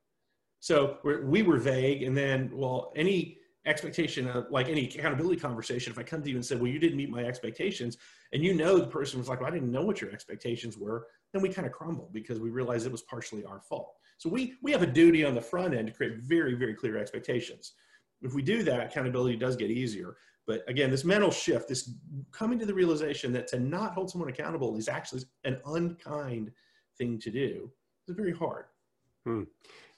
[0.59, 5.92] So we're, we were vague, and then well, any expectation of like any accountability conversation,
[5.92, 7.96] if I come to you and said, "Well, you didn't meet my expectations,"
[8.33, 11.06] and you know the person was like, "Well, I didn't know what your expectations were,"
[11.33, 13.94] then we kind of crumble because we realize it was partially our fault.
[14.18, 16.98] So we we have a duty on the front end to create very very clear
[16.98, 17.72] expectations.
[18.22, 20.16] If we do that, accountability does get easier.
[20.46, 21.94] But again, this mental shift, this
[22.33, 26.50] coming to the realization that to not hold someone accountable is actually an unkind
[26.98, 27.70] thing to do
[28.09, 28.64] is very hard.
[29.24, 29.44] Hmm.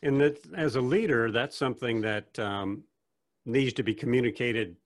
[0.03, 2.85] And that, as a leader, that's something that um,
[3.47, 4.77] needs to be communicated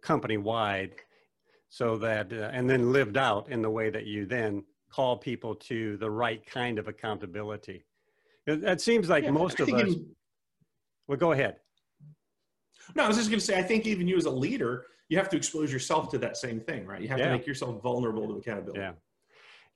[0.00, 0.92] company wide
[1.68, 5.54] so that, uh, and then lived out in the way that you then call people
[5.54, 7.84] to the right kind of accountability.
[8.46, 9.94] It, it seems like yeah, most of us.
[11.08, 11.56] well, go ahead.
[12.94, 15.16] No, I was just going to say, I think even you as a leader, you
[15.18, 17.00] have to expose yourself to that same thing, right?
[17.00, 17.26] You have yeah.
[17.26, 18.80] to make yourself vulnerable to accountability.
[18.80, 18.92] Yeah.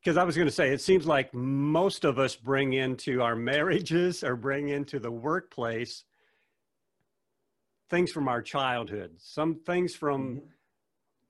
[0.01, 3.35] Because I was going to say, it seems like most of us bring into our
[3.35, 6.05] marriages or bring into the workplace
[7.90, 10.47] things from our childhood, some things from, mm-hmm.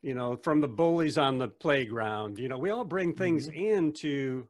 [0.02, 2.38] you know, from the bullies on the playground.
[2.38, 3.58] You know, we all bring things mm-hmm.
[3.58, 4.46] into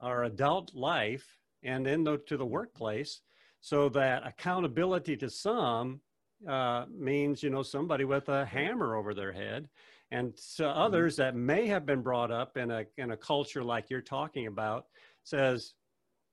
[0.00, 3.20] our adult life and into the workplace
[3.60, 6.00] so that accountability to some
[6.48, 9.68] uh, means you know somebody with a hammer over their head
[10.10, 10.78] and to mm-hmm.
[10.78, 14.46] others that may have been brought up in a in a culture like you're talking
[14.46, 14.86] about
[15.22, 15.74] says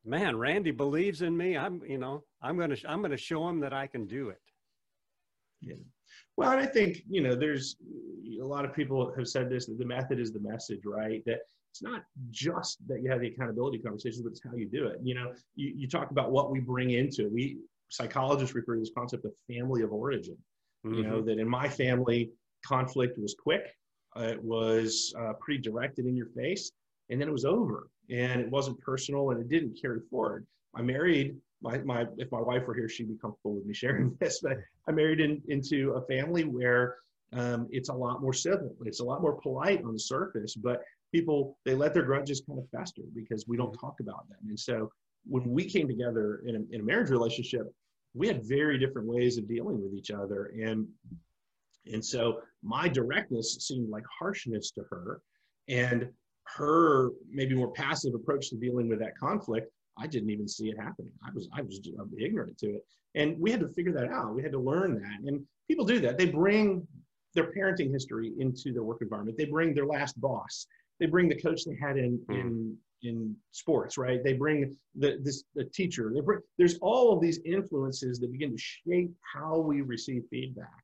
[0.05, 3.73] man randy believes in me i'm you know i'm gonna i'm gonna show him that
[3.73, 4.41] i can do it
[5.61, 5.75] yeah
[6.37, 7.77] well and i think you know there's
[8.41, 11.39] a lot of people have said this that the method is the message right that
[11.71, 14.99] it's not just that you have the accountability conversations, but it's how you do it.
[15.01, 17.31] You know, you, you talk about what we bring into it.
[17.31, 17.59] We
[17.91, 20.37] psychologists refer to this concept of family of origin.
[20.85, 20.95] Mm-hmm.
[20.95, 21.27] You know, mm-hmm.
[21.27, 22.31] that in my family,
[22.65, 23.67] conflict was quick,
[24.17, 26.71] uh, it was uh, pretty directed in your face,
[27.09, 27.89] and then it was over.
[28.09, 30.45] And it wasn't personal and it didn't carry forward.
[30.75, 34.15] I married my, my if my wife were here, she'd be comfortable with me sharing
[34.19, 36.97] this, but I married in, into a family where
[37.33, 38.75] um, it's a lot more civil.
[38.85, 40.81] It's a lot more polite on the surface, but
[41.13, 44.39] people they let their grudges kind of fester because we don't talk about them.
[44.47, 44.91] And so
[45.25, 47.71] when we came together in a, in a marriage relationship,
[48.13, 50.51] we had very different ways of dealing with each other.
[50.61, 50.87] And
[51.91, 55.21] and so my directness seemed like harshness to her.
[55.67, 56.09] And
[56.55, 60.77] her maybe more passive approach to dealing with that conflict, I didn't even see it
[60.77, 61.11] happening.
[61.25, 61.79] I was I was
[62.19, 62.85] ignorant to it.
[63.15, 64.35] And we had to figure that out.
[64.35, 65.27] We had to learn that.
[65.27, 66.17] And people do that.
[66.17, 66.87] They bring
[67.33, 69.37] their parenting history into their work environment.
[69.37, 70.67] They bring their last boss.
[70.99, 72.39] They bring the coach they had in mm.
[72.39, 74.23] in in sports, right?
[74.23, 76.11] They bring the this the teacher.
[76.13, 80.83] They bring, there's all of these influences that begin to shape how we receive feedback.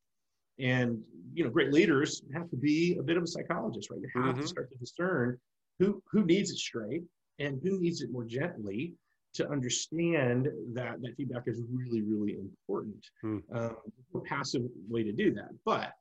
[0.60, 1.02] And
[1.34, 4.00] you know, great leaders have to be a bit of a psychologist, right?
[4.00, 4.42] You have mm-hmm.
[4.42, 5.38] to start to discern
[5.80, 7.04] who who needs it straight
[7.40, 8.94] and who needs it more gently
[9.36, 13.06] to understand that that feedback is really really important.
[13.24, 13.42] Mm.
[13.54, 13.78] Um,
[14.16, 15.94] a passive way to do that, but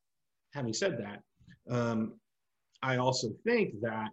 [0.54, 1.22] having said that,
[1.70, 2.14] um,
[2.82, 4.08] I also think that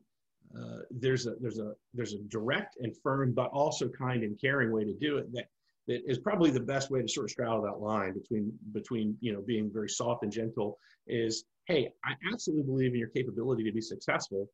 [0.57, 4.71] uh, there's a there's a there's a direct and firm but also kind and caring
[4.71, 5.45] way to do it that
[5.87, 9.33] that is probably the best way to sort of straddle that line between between you
[9.33, 13.71] know being very soft and gentle is hey i absolutely believe in your capability to
[13.71, 14.49] be successful.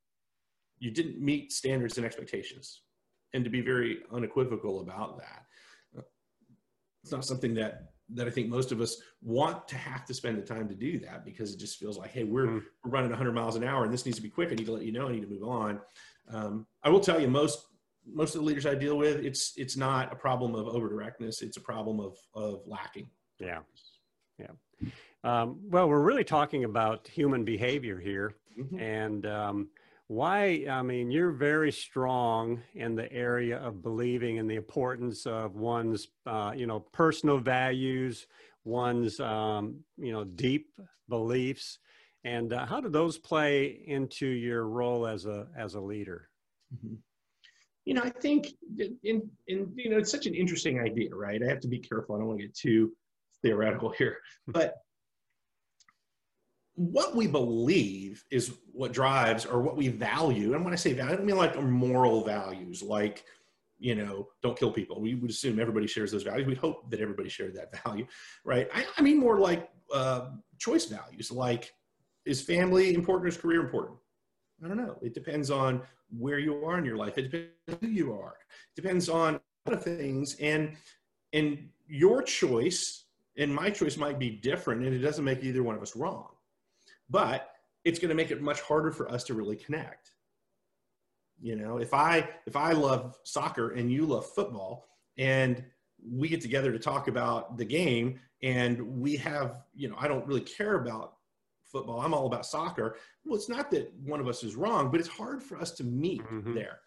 [0.82, 2.84] You didn't meet standards and expectations.
[3.34, 5.46] And to be very unequivocal about that
[7.04, 10.38] it's not something that that I think most of us want to have to spend
[10.38, 12.64] the time to do that because it just feels like, hey, we're, mm.
[12.84, 14.52] we're running 100 miles an hour and this needs to be quick.
[14.52, 15.08] I need to let you know.
[15.08, 15.80] I need to move on.
[16.32, 17.66] Um, I will tell you, most
[18.12, 21.42] most of the leaders I deal with, it's it's not a problem of over directness.
[21.42, 23.10] It's a problem of of lacking.
[23.40, 23.60] Yeah,
[24.40, 24.52] yeah.
[25.24, 28.80] Um, well, we're really talking about human behavior here, mm-hmm.
[28.80, 29.70] and um,
[30.10, 35.56] why i mean you're very strong in the area of believing in the importance of
[35.56, 38.28] one's uh, you know personal values
[38.64, 40.70] one's um, you know deep
[41.08, 41.80] beliefs.
[42.24, 46.30] And uh, how do those play into your role as a as a leader?
[46.72, 46.98] Mm-hmm.
[47.86, 51.42] you know i think in in you know it's such an interesting idea right?
[51.42, 52.14] I have to be careful.
[52.14, 52.94] I don't want to get too
[53.42, 54.18] theoretical here.
[54.48, 54.76] But
[56.80, 60.54] what we believe is what drives or what we value.
[60.54, 63.26] And when I say value, I don't mean like moral values, like,
[63.80, 65.02] you know, don't kill people.
[65.02, 66.48] We would assume everybody shares those values.
[66.48, 68.08] We'd hope that everybody shared that value,
[68.46, 68.70] right?
[68.74, 71.74] I, I mean more like uh, choice values, like
[72.24, 73.98] is family important or is career important?
[74.64, 74.98] I don't know.
[75.02, 75.82] It depends on
[76.18, 77.18] where you are in your life.
[77.18, 78.38] It depends who you are.
[78.74, 80.38] It depends on a lot of things.
[80.40, 80.78] And
[81.34, 83.04] and your choice
[83.38, 86.30] and my choice might be different, and it doesn't make either one of us wrong.
[87.10, 87.50] But
[87.84, 90.12] it's going to make it much harder for us to really connect.
[91.42, 95.64] You know, if I if I love soccer and you love football, and
[96.06, 100.26] we get together to talk about the game, and we have, you know, I don't
[100.28, 101.14] really care about
[101.64, 102.02] football.
[102.02, 102.98] I'm all about soccer.
[103.24, 105.84] Well, it's not that one of us is wrong, but it's hard for us to
[105.84, 106.54] meet mm-hmm.
[106.54, 106.80] there.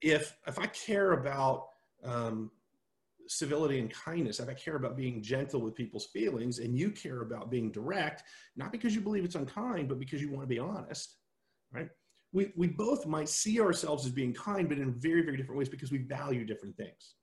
[0.00, 1.68] If if I care about
[2.04, 2.50] um,
[3.28, 7.22] civility and kindness, if I care about being gentle with people's feelings, and you care
[7.22, 8.22] about being direct,
[8.56, 11.16] not because you believe it's unkind, but because you want to be honest,
[11.72, 11.88] right?
[12.32, 15.68] We, we both might see ourselves as being kind, but in very, very different ways
[15.68, 17.14] because we value different things.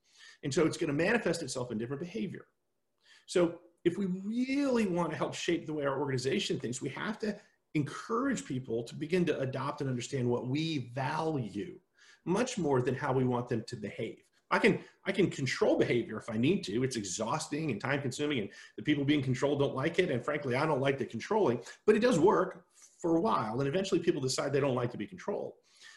[0.44, 2.46] And so it's going to manifest itself in different behavior.
[3.26, 7.20] So if we really want to help shape the way our organization thinks, we have
[7.20, 7.36] to
[7.76, 11.80] encourage people to begin to adopt and understand what we value
[12.26, 14.24] much more than how we want them to behave.
[14.54, 16.84] I can I can control behavior if I need to.
[16.84, 20.12] It's exhausting and time consuming, and the people being controlled don't like it.
[20.12, 22.66] And frankly, I don't like the controlling, but it does work
[23.02, 23.60] for a while.
[23.60, 25.54] And eventually, people decide they don't like to be controlled.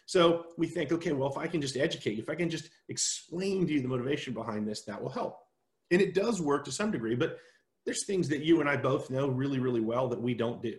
[0.07, 2.71] So we think, okay, well, if I can just educate you, if I can just
[2.89, 5.39] explain to you the motivation behind this, that will help.
[5.91, 7.39] And it does work to some degree, but
[7.85, 10.75] there's things that you and I both know really, really well that we don't do.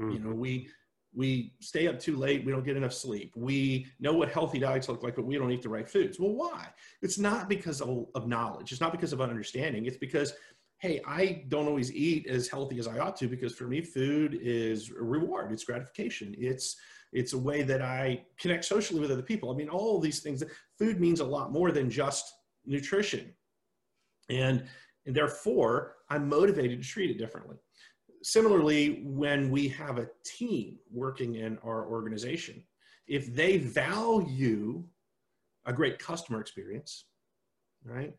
[0.00, 0.10] Mm-hmm.
[0.10, 0.68] You know, we
[1.16, 4.88] we stay up too late we don't get enough sleep we know what healthy diets
[4.88, 6.20] look like but we don't eat the right foods.
[6.20, 6.68] Well why?
[7.02, 8.70] It's not because of, of knowledge.
[8.70, 9.86] It's not because of understanding.
[9.86, 10.34] It's because
[10.78, 14.38] hey i don't always eat as healthy as i ought to because for me food
[14.42, 15.50] is a reward.
[15.50, 16.34] It's gratification.
[16.38, 16.76] It's
[17.12, 19.50] it's a way that i connect socially with other people.
[19.50, 20.42] I mean all these things
[20.78, 22.32] food means a lot more than just
[22.66, 23.32] nutrition.
[24.28, 24.64] And,
[25.06, 27.56] and therefore i'm motivated to treat it differently
[28.22, 32.62] similarly, when we have a team working in our organization,
[33.06, 34.84] if they value
[35.66, 37.06] a great customer experience,
[37.84, 38.14] right?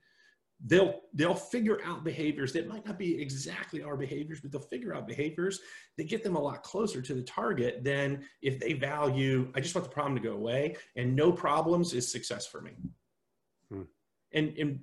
[0.66, 4.96] They'll they'll figure out behaviors that might not be exactly our behaviors, but they'll figure
[4.96, 5.60] out behaviors
[5.98, 9.76] that get them a lot closer to the target than if they value, I just
[9.76, 12.72] want the problem to go away and no problems is success for me.
[13.72, 13.84] Hmm.
[14.34, 14.80] And and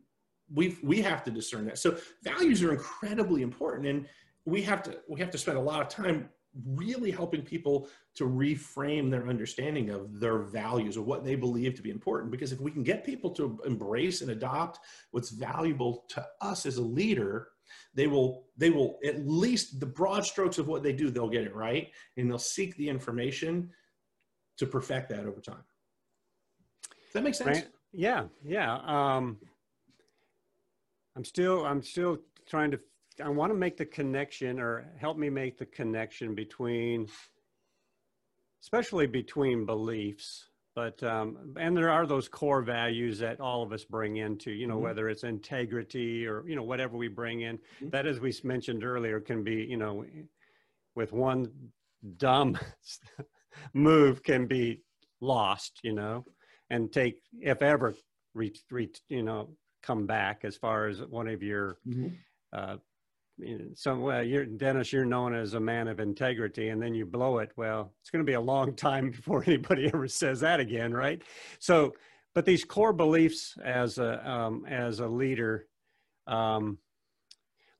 [0.53, 1.79] we we have to discern that.
[1.79, 3.89] So values are incredibly important.
[3.89, 4.07] And
[4.45, 6.29] we have to we have to spend a lot of time
[6.77, 11.83] really helping people to reframe their understanding of their values or what they believe to
[11.83, 12.31] be important.
[12.31, 14.79] Because if we can get people to embrace and adopt
[15.11, 17.49] what's valuable to us as a leader
[17.95, 21.45] they will they will at least the broad strokes of what they do they'll get
[21.45, 23.71] it right and they'll seek the information
[24.57, 25.65] to perfect that over time.
[26.91, 27.59] Does that make sense?
[27.59, 27.69] Right.
[27.93, 29.39] yeah yeah um
[31.17, 32.81] i'm still i'm still trying to
[33.23, 37.09] I want to make the connection or help me make the connection between,
[38.63, 43.85] especially between beliefs, but, um, and there are those core values that all of us
[43.85, 44.85] bring into, you know, mm-hmm.
[44.85, 47.91] whether it's integrity or, you know, whatever we bring in, mm-hmm.
[47.91, 50.05] that as we mentioned earlier can be, you know,
[50.97, 51.49] with one
[52.17, 52.59] dumb
[53.73, 54.83] move can be
[55.21, 56.25] lost, you know,
[56.71, 57.95] and take, if ever,
[58.35, 59.51] re, re, you know,
[59.85, 62.09] come back as far as one of your mm-hmm.
[62.53, 62.77] uh,
[63.75, 67.39] some well you're dennis you're known as a man of integrity and then you blow
[67.39, 67.51] it.
[67.57, 71.23] Well it's going to be a long time before anybody ever says that again right?
[71.59, 71.95] So
[72.35, 75.67] but these core beliefs as a um, as a leader
[76.27, 76.79] um,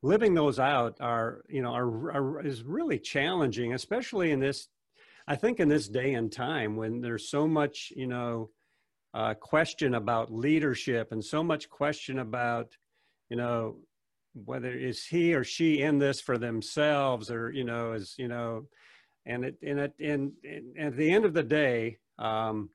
[0.03, 4.69] living those out are you know are, are is really challenging especially in this
[5.27, 8.51] i think in this day and time when there's so much you know
[9.15, 12.77] uh, question about leadership and so much question about
[13.31, 13.77] you know
[14.35, 18.67] whether is he or she in this for themselves or you know is you know
[19.27, 22.69] and it and it and, and at the end of the day um,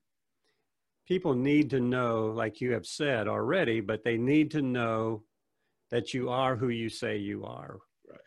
[1.07, 5.23] people need to know like you have said already but they need to know
[5.91, 7.79] that you are who you say you are.
[8.07, 8.19] Right.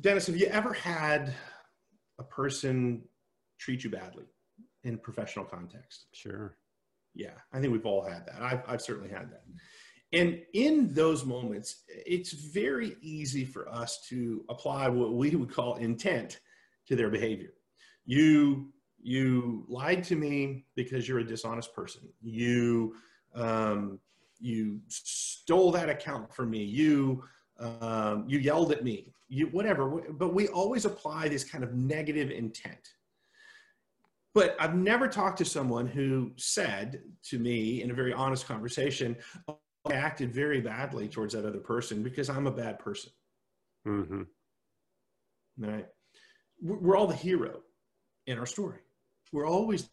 [0.00, 1.32] Dennis have you ever had
[2.18, 3.02] a person
[3.58, 4.26] treat you badly
[4.84, 6.06] in professional context?
[6.12, 6.56] Sure
[7.16, 8.40] yeah, I think we've all had that.
[8.40, 9.42] I've, I've certainly had that.
[10.12, 15.76] And in those moments, it's very easy for us to apply what we would call
[15.76, 16.40] intent
[16.86, 17.54] to their behavior.
[18.04, 22.02] You you lied to me because you're a dishonest person.
[22.22, 22.94] You
[23.34, 23.98] um,
[24.38, 26.62] you stole that account from me.
[26.62, 27.24] You
[27.58, 29.88] um, you yelled at me, you whatever.
[30.12, 32.90] But we always apply this kind of negative intent.
[34.36, 39.16] But I've never talked to someone who said to me in a very honest conversation,
[39.48, 43.12] oh, I acted very badly towards that other person because I'm a bad person.
[43.88, 44.22] Mm-hmm.
[45.56, 45.86] Right?
[46.60, 47.62] We're all the hero
[48.26, 48.80] in our story.
[49.32, 49.88] We're always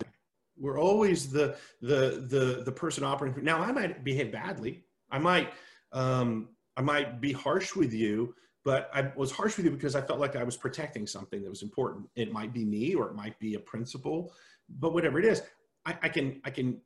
[0.58, 3.46] we're always the the the the person operating.
[3.46, 4.84] Now I might behave badly.
[5.10, 5.54] I might
[5.94, 10.02] um, I might be harsh with you, but I was harsh with you because I
[10.02, 12.08] felt like I was protecting something that was important.
[12.16, 14.34] It might be me or it might be a principle,
[14.70, 15.42] but whatever it is,
[15.86, 16.80] I, I can I can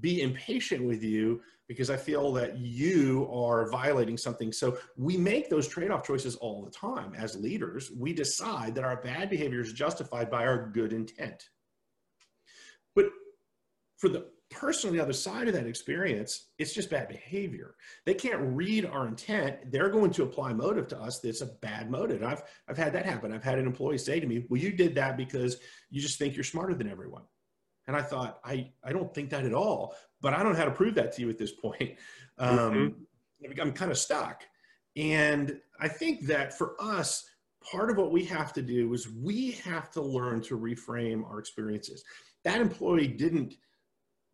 [0.00, 4.52] be impatient with you because I feel that you are violating something.
[4.52, 7.90] So we make those trade-off choices all the time as leaders.
[7.90, 11.48] We decide that our bad behavior is justified by our good intent.
[12.94, 13.06] But
[13.96, 17.74] for the person on the other side of that experience, it's just bad behavior.
[18.06, 19.70] They can't read our intent.
[19.70, 22.22] They're going to apply motive to us that's a bad motive.
[22.22, 23.32] I've, I've had that happen.
[23.32, 25.58] I've had an employee say to me, well, you did that because
[25.90, 27.22] you just think you're smarter than everyone.
[27.86, 30.64] And I thought, I, I don't think that at all, but I don't know how
[30.64, 31.96] to prove that to you at this point.
[32.38, 33.60] Um, mm-hmm.
[33.60, 34.42] I'm kind of stuck.
[34.96, 37.28] And I think that for us,
[37.62, 41.38] part of what we have to do is we have to learn to reframe our
[41.38, 42.04] experiences.
[42.44, 43.54] That employee didn't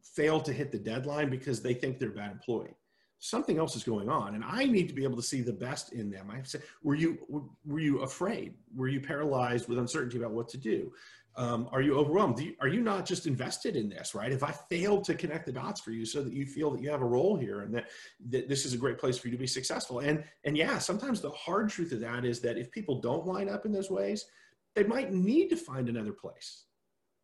[0.03, 2.75] fail to hit the deadline because they think they're a bad employee.
[3.19, 5.93] Something else is going on, and I need to be able to see the best
[5.93, 6.31] in them.
[6.31, 7.19] I say, were you
[7.67, 8.55] were you afraid?
[8.75, 10.91] Were you paralyzed with uncertainty about what to do?
[11.37, 12.41] Um, are you overwhelmed?
[12.41, 14.33] You, are you not just invested in this, right?
[14.33, 16.91] If I failed to connect the dots for you so that you feel that you
[16.91, 17.91] have a role here and that,
[18.31, 20.01] that this is a great place for you to be successful.
[20.01, 23.49] And, and yeah, sometimes the hard truth of that is that if people don't line
[23.49, 24.25] up in those ways,
[24.75, 26.65] they might need to find another place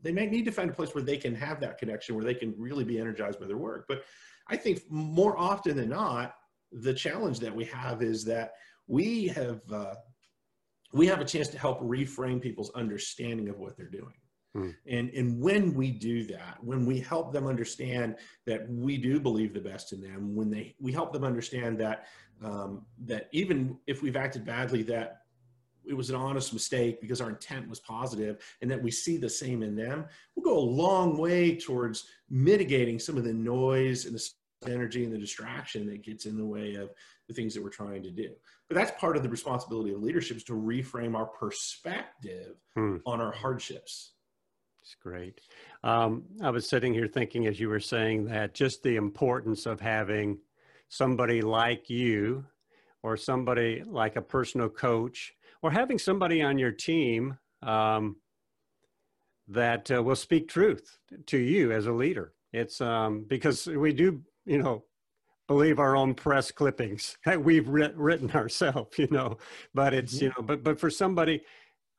[0.07, 2.35] they might need to find a place where they can have that connection where they
[2.35, 4.05] can really be energized by their work but
[4.49, 6.35] i think more often than not
[6.73, 8.53] the challenge that we have is that
[8.87, 9.95] we have uh,
[10.93, 14.15] we have a chance to help reframe people's understanding of what they're doing
[14.55, 14.71] hmm.
[14.87, 19.53] and and when we do that when we help them understand that we do believe
[19.53, 22.07] the best in them when they we help them understand that
[22.45, 25.23] um, that even if we've acted badly that
[25.89, 29.29] it was an honest mistake because our intent was positive and that we see the
[29.29, 30.07] same in them.
[30.35, 34.21] We'll go a long way towards mitigating some of the noise and the
[34.71, 36.91] energy and the distraction that gets in the way of
[37.29, 38.31] the things that we're trying to do.
[38.69, 42.97] But that's part of the responsibility of leadership is to reframe our perspective hmm.
[43.07, 44.13] on our hardships.
[44.83, 45.41] It's great.
[45.83, 49.81] Um, i was sitting here thinking as you were saying that just the importance of
[49.81, 50.39] having
[50.89, 52.45] somebody like you
[53.03, 55.33] or somebody like a personal coach
[55.63, 58.17] or having somebody on your team um,
[59.49, 62.33] that uh, will speak truth to you as a leader.
[62.53, 64.85] It's um, because we do, you know,
[65.47, 69.39] believe our own press clippings that we've writ- written ourselves, you know.
[69.75, 70.25] But it's mm-hmm.
[70.25, 71.43] you know, but but for somebody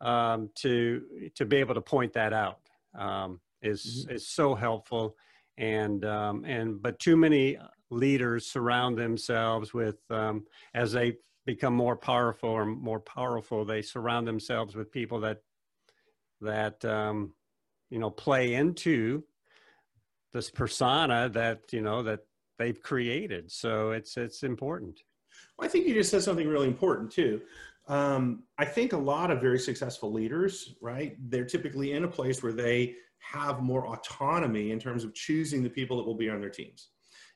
[0.02, 2.60] um, to to be able to point that out
[2.98, 4.16] um, is mm-hmm.
[4.16, 5.16] is so helpful.
[5.58, 7.58] And um, and but too many
[7.90, 11.16] leaders surround themselves with um, as they
[11.48, 15.40] become more powerful or more powerful, they surround themselves with people that
[16.42, 17.34] that um,
[17.90, 19.24] you know play into
[20.34, 22.20] this persona that you know that
[22.60, 23.52] they've created.
[23.52, 25.00] So it's it's important.
[25.58, 27.42] Well, I think you just said something really important too.
[27.88, 31.16] Um, I think a lot of very successful leaders, right?
[31.30, 35.70] They're typically in a place where they have more autonomy in terms of choosing the
[35.70, 36.90] people that will be on their teams.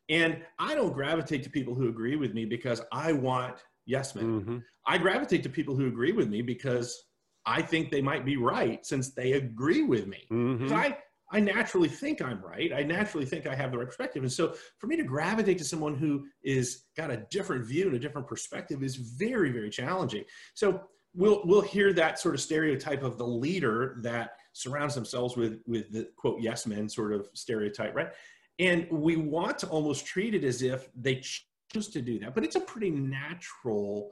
[0.09, 4.41] And I don't gravitate to people who agree with me because I want yes men.
[4.41, 4.57] Mm-hmm.
[4.85, 7.03] I gravitate to people who agree with me because
[7.45, 10.27] I think they might be right since they agree with me.
[10.31, 10.73] Mm-hmm.
[10.73, 10.97] I,
[11.31, 12.71] I naturally think I'm right.
[12.73, 14.23] I naturally think I have the right perspective.
[14.23, 17.95] And so for me to gravitate to someone who is got a different view and
[17.95, 20.25] a different perspective is very, very challenging.
[20.53, 20.81] So
[21.13, 25.91] we'll we'll hear that sort of stereotype of the leader that surrounds themselves with with
[25.91, 28.09] the quote yes men sort of stereotype, right?
[28.59, 31.23] And we want to almost treat it as if they
[31.71, 32.35] just to do that.
[32.35, 34.11] But it's a pretty natural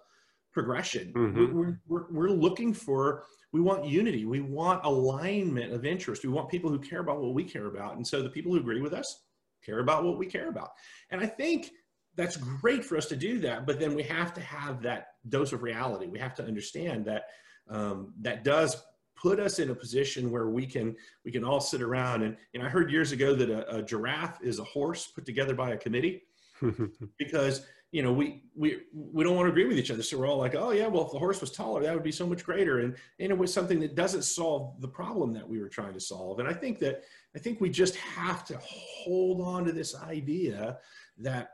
[0.52, 1.14] progression.
[1.14, 1.58] Mm-hmm.
[1.58, 4.26] We're, we're, we're looking for, we want unity.
[4.26, 6.24] We want alignment of interest.
[6.24, 7.96] We want people who care about what we care about.
[7.96, 9.24] And so the people who agree with us
[9.64, 10.72] care about what we care about.
[11.12, 11.72] And I think
[12.16, 13.66] that's great for us to do that.
[13.66, 16.08] But then we have to have that dose of reality.
[16.08, 17.26] We have to understand that
[17.70, 18.82] um, that does
[19.16, 20.96] put us in a position where we can
[21.26, 24.40] we can all sit around and, and i heard years ago that a, a giraffe
[24.42, 26.24] is a horse put together by a committee
[27.18, 30.28] because you know we we we don't want to agree with each other so we're
[30.28, 32.44] all like oh yeah well if the horse was taller that would be so much
[32.44, 35.94] greater and and it was something that doesn't solve the problem that we were trying
[35.94, 37.04] to solve and i think that
[37.36, 40.78] i think we just have to hold on to this idea
[41.18, 41.50] that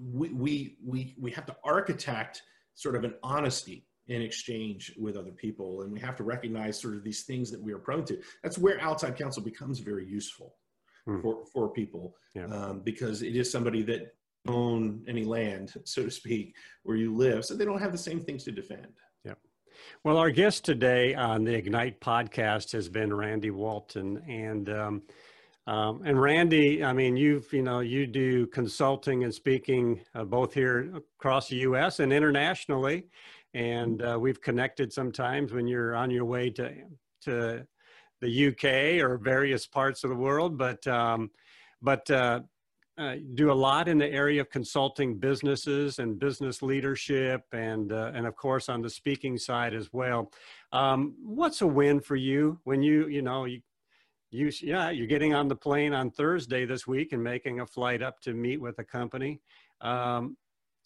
[0.00, 2.42] we, we, we, we have to architect
[2.74, 5.82] sort of an honesty in exchange with other people.
[5.82, 8.18] And we have to recognize sort of these things that we are prone to.
[8.42, 10.54] That's where outside counsel becomes very useful
[11.06, 11.20] hmm.
[11.20, 12.46] for, for people yeah.
[12.46, 14.14] um, because it is somebody that
[14.48, 17.44] own any land, so to speak, where you live.
[17.44, 18.88] So they don't have the same things to defend.
[19.24, 19.34] Yeah.
[20.04, 24.22] Well, our guest today on the Ignite podcast has been Randy Walton.
[24.28, 25.02] And, um,
[25.66, 30.54] um, and Randy, I mean, you've, you know, you do consulting and speaking uh, both
[30.54, 32.00] here across the U.S.
[32.00, 33.04] and internationally
[33.54, 36.72] and uh, we've connected sometimes when you're on your way to
[37.22, 37.66] to
[38.20, 40.58] the UK or various parts of the world.
[40.58, 41.30] But um,
[41.82, 42.40] but uh,
[42.98, 48.12] uh, do a lot in the area of consulting businesses and business leadership, and uh,
[48.14, 50.30] and of course on the speaking side as well.
[50.72, 53.60] Um, what's a win for you when you you know you
[54.30, 58.02] you yeah you're getting on the plane on Thursday this week and making a flight
[58.02, 59.40] up to meet with a company.
[59.80, 60.36] Um,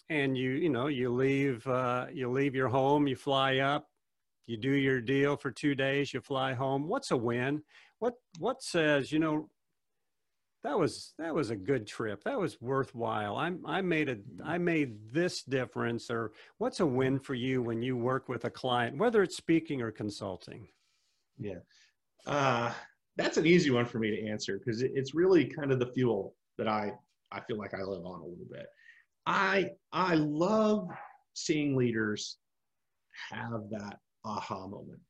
[0.09, 3.89] and you you know you leave uh, you leave your home you fly up
[4.47, 6.87] you do your deal for two days you fly home.
[6.89, 7.63] What's a win?
[7.99, 9.49] What what says you know
[10.63, 12.25] that was that was a good trip.
[12.25, 13.37] That was worthwhile.
[13.37, 17.83] I i made a i made this difference or what's a win for you when
[17.83, 20.69] you work with a client whether it's speaking or consulting?
[21.39, 21.61] Yeah.
[22.27, 22.73] Uh,
[23.17, 26.35] that's an easy one for me to answer because it's really kind of the fuel
[26.57, 26.93] that i
[27.33, 28.67] i feel like i live on a little bit.
[29.27, 30.89] I I love
[31.35, 32.39] seeing leaders
[33.31, 35.01] have that aha moment,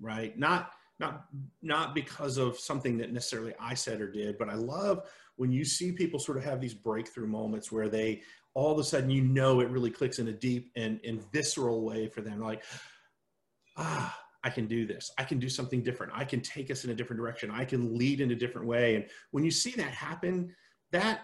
[0.00, 0.36] right?
[0.38, 1.26] Not not
[1.62, 5.64] not because of something that necessarily I said or did, but I love when you
[5.64, 8.22] see people sort of have these breakthrough moments where they
[8.54, 11.82] all of a sudden you know it really clicks in a deep and, and visceral
[11.84, 12.62] way for them, like
[13.76, 14.20] ah.
[14.46, 15.10] I can do this.
[15.16, 16.12] I can do something different.
[16.14, 17.50] I can take us in a different direction.
[17.50, 18.94] I can lead in a different way.
[18.94, 20.54] And when you see that happen,
[20.92, 21.22] that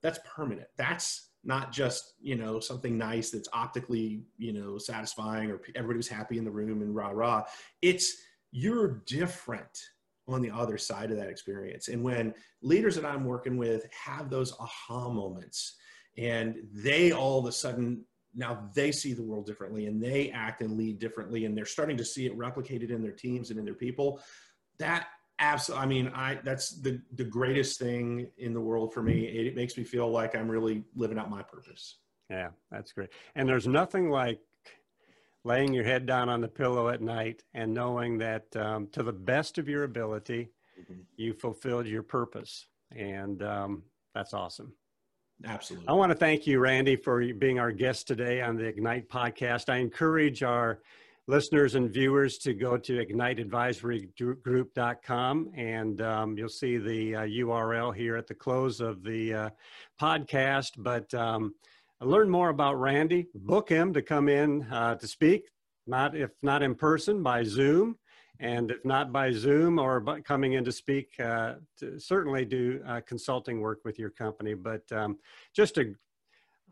[0.00, 0.68] that's permanent.
[0.76, 6.38] That's not just you know something nice that's optically you know satisfying or everybody's happy
[6.38, 7.42] in the room and rah rah.
[7.80, 8.16] It's
[8.52, 9.90] you're different
[10.28, 11.88] on the other side of that experience.
[11.88, 15.76] And when leaders that i'm working with have those aha moments
[16.16, 20.62] and they all of a sudden now they see the world differently and they act
[20.62, 23.64] and lead differently and they're starting to see it replicated in their teams and in
[23.64, 24.20] their people
[24.78, 25.08] that
[25.38, 29.26] absolutely i mean i that's the the greatest thing in the world for me.
[29.26, 31.98] It, it, makes me feel like i'm really living out my purpose.
[32.30, 33.10] Yeah that's great.
[33.34, 34.40] And there's nothing like
[35.44, 39.12] laying your head down on the pillow at night and knowing that um, to the
[39.12, 41.00] best of your ability mm-hmm.
[41.16, 42.66] you fulfilled your purpose.
[42.94, 43.82] And um,
[44.14, 44.72] that's awesome.
[45.44, 45.88] Absolutely.
[45.88, 49.68] I want to thank you randy for being our guest today on the ignite podcast.
[49.68, 50.80] I encourage our
[51.28, 58.16] listeners and viewers to go to igniteadvisorygroup.com and um, you'll see the uh, URL here
[58.16, 59.50] at the close of the uh,
[60.00, 60.72] podcast.
[60.78, 61.54] But um,
[62.00, 65.44] learn more about Randy, book him to come in uh, to speak,
[65.86, 67.96] not if not in person, by Zoom.
[68.40, 72.82] And if not by Zoom or by coming in to speak, uh, to certainly do
[72.84, 74.54] uh, consulting work with your company.
[74.54, 75.18] But um,
[75.54, 75.94] just a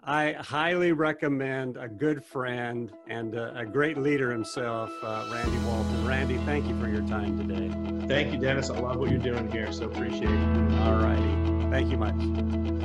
[0.02, 6.06] I highly recommend a good friend and a, a great leader himself, uh, Randy Walton.
[6.06, 8.06] Randy, thank you for your time today.
[8.06, 8.70] Thank you, Dennis.
[8.70, 10.78] I love what you're doing here, so appreciate it.
[10.80, 11.70] All righty.
[11.70, 12.79] Thank you much.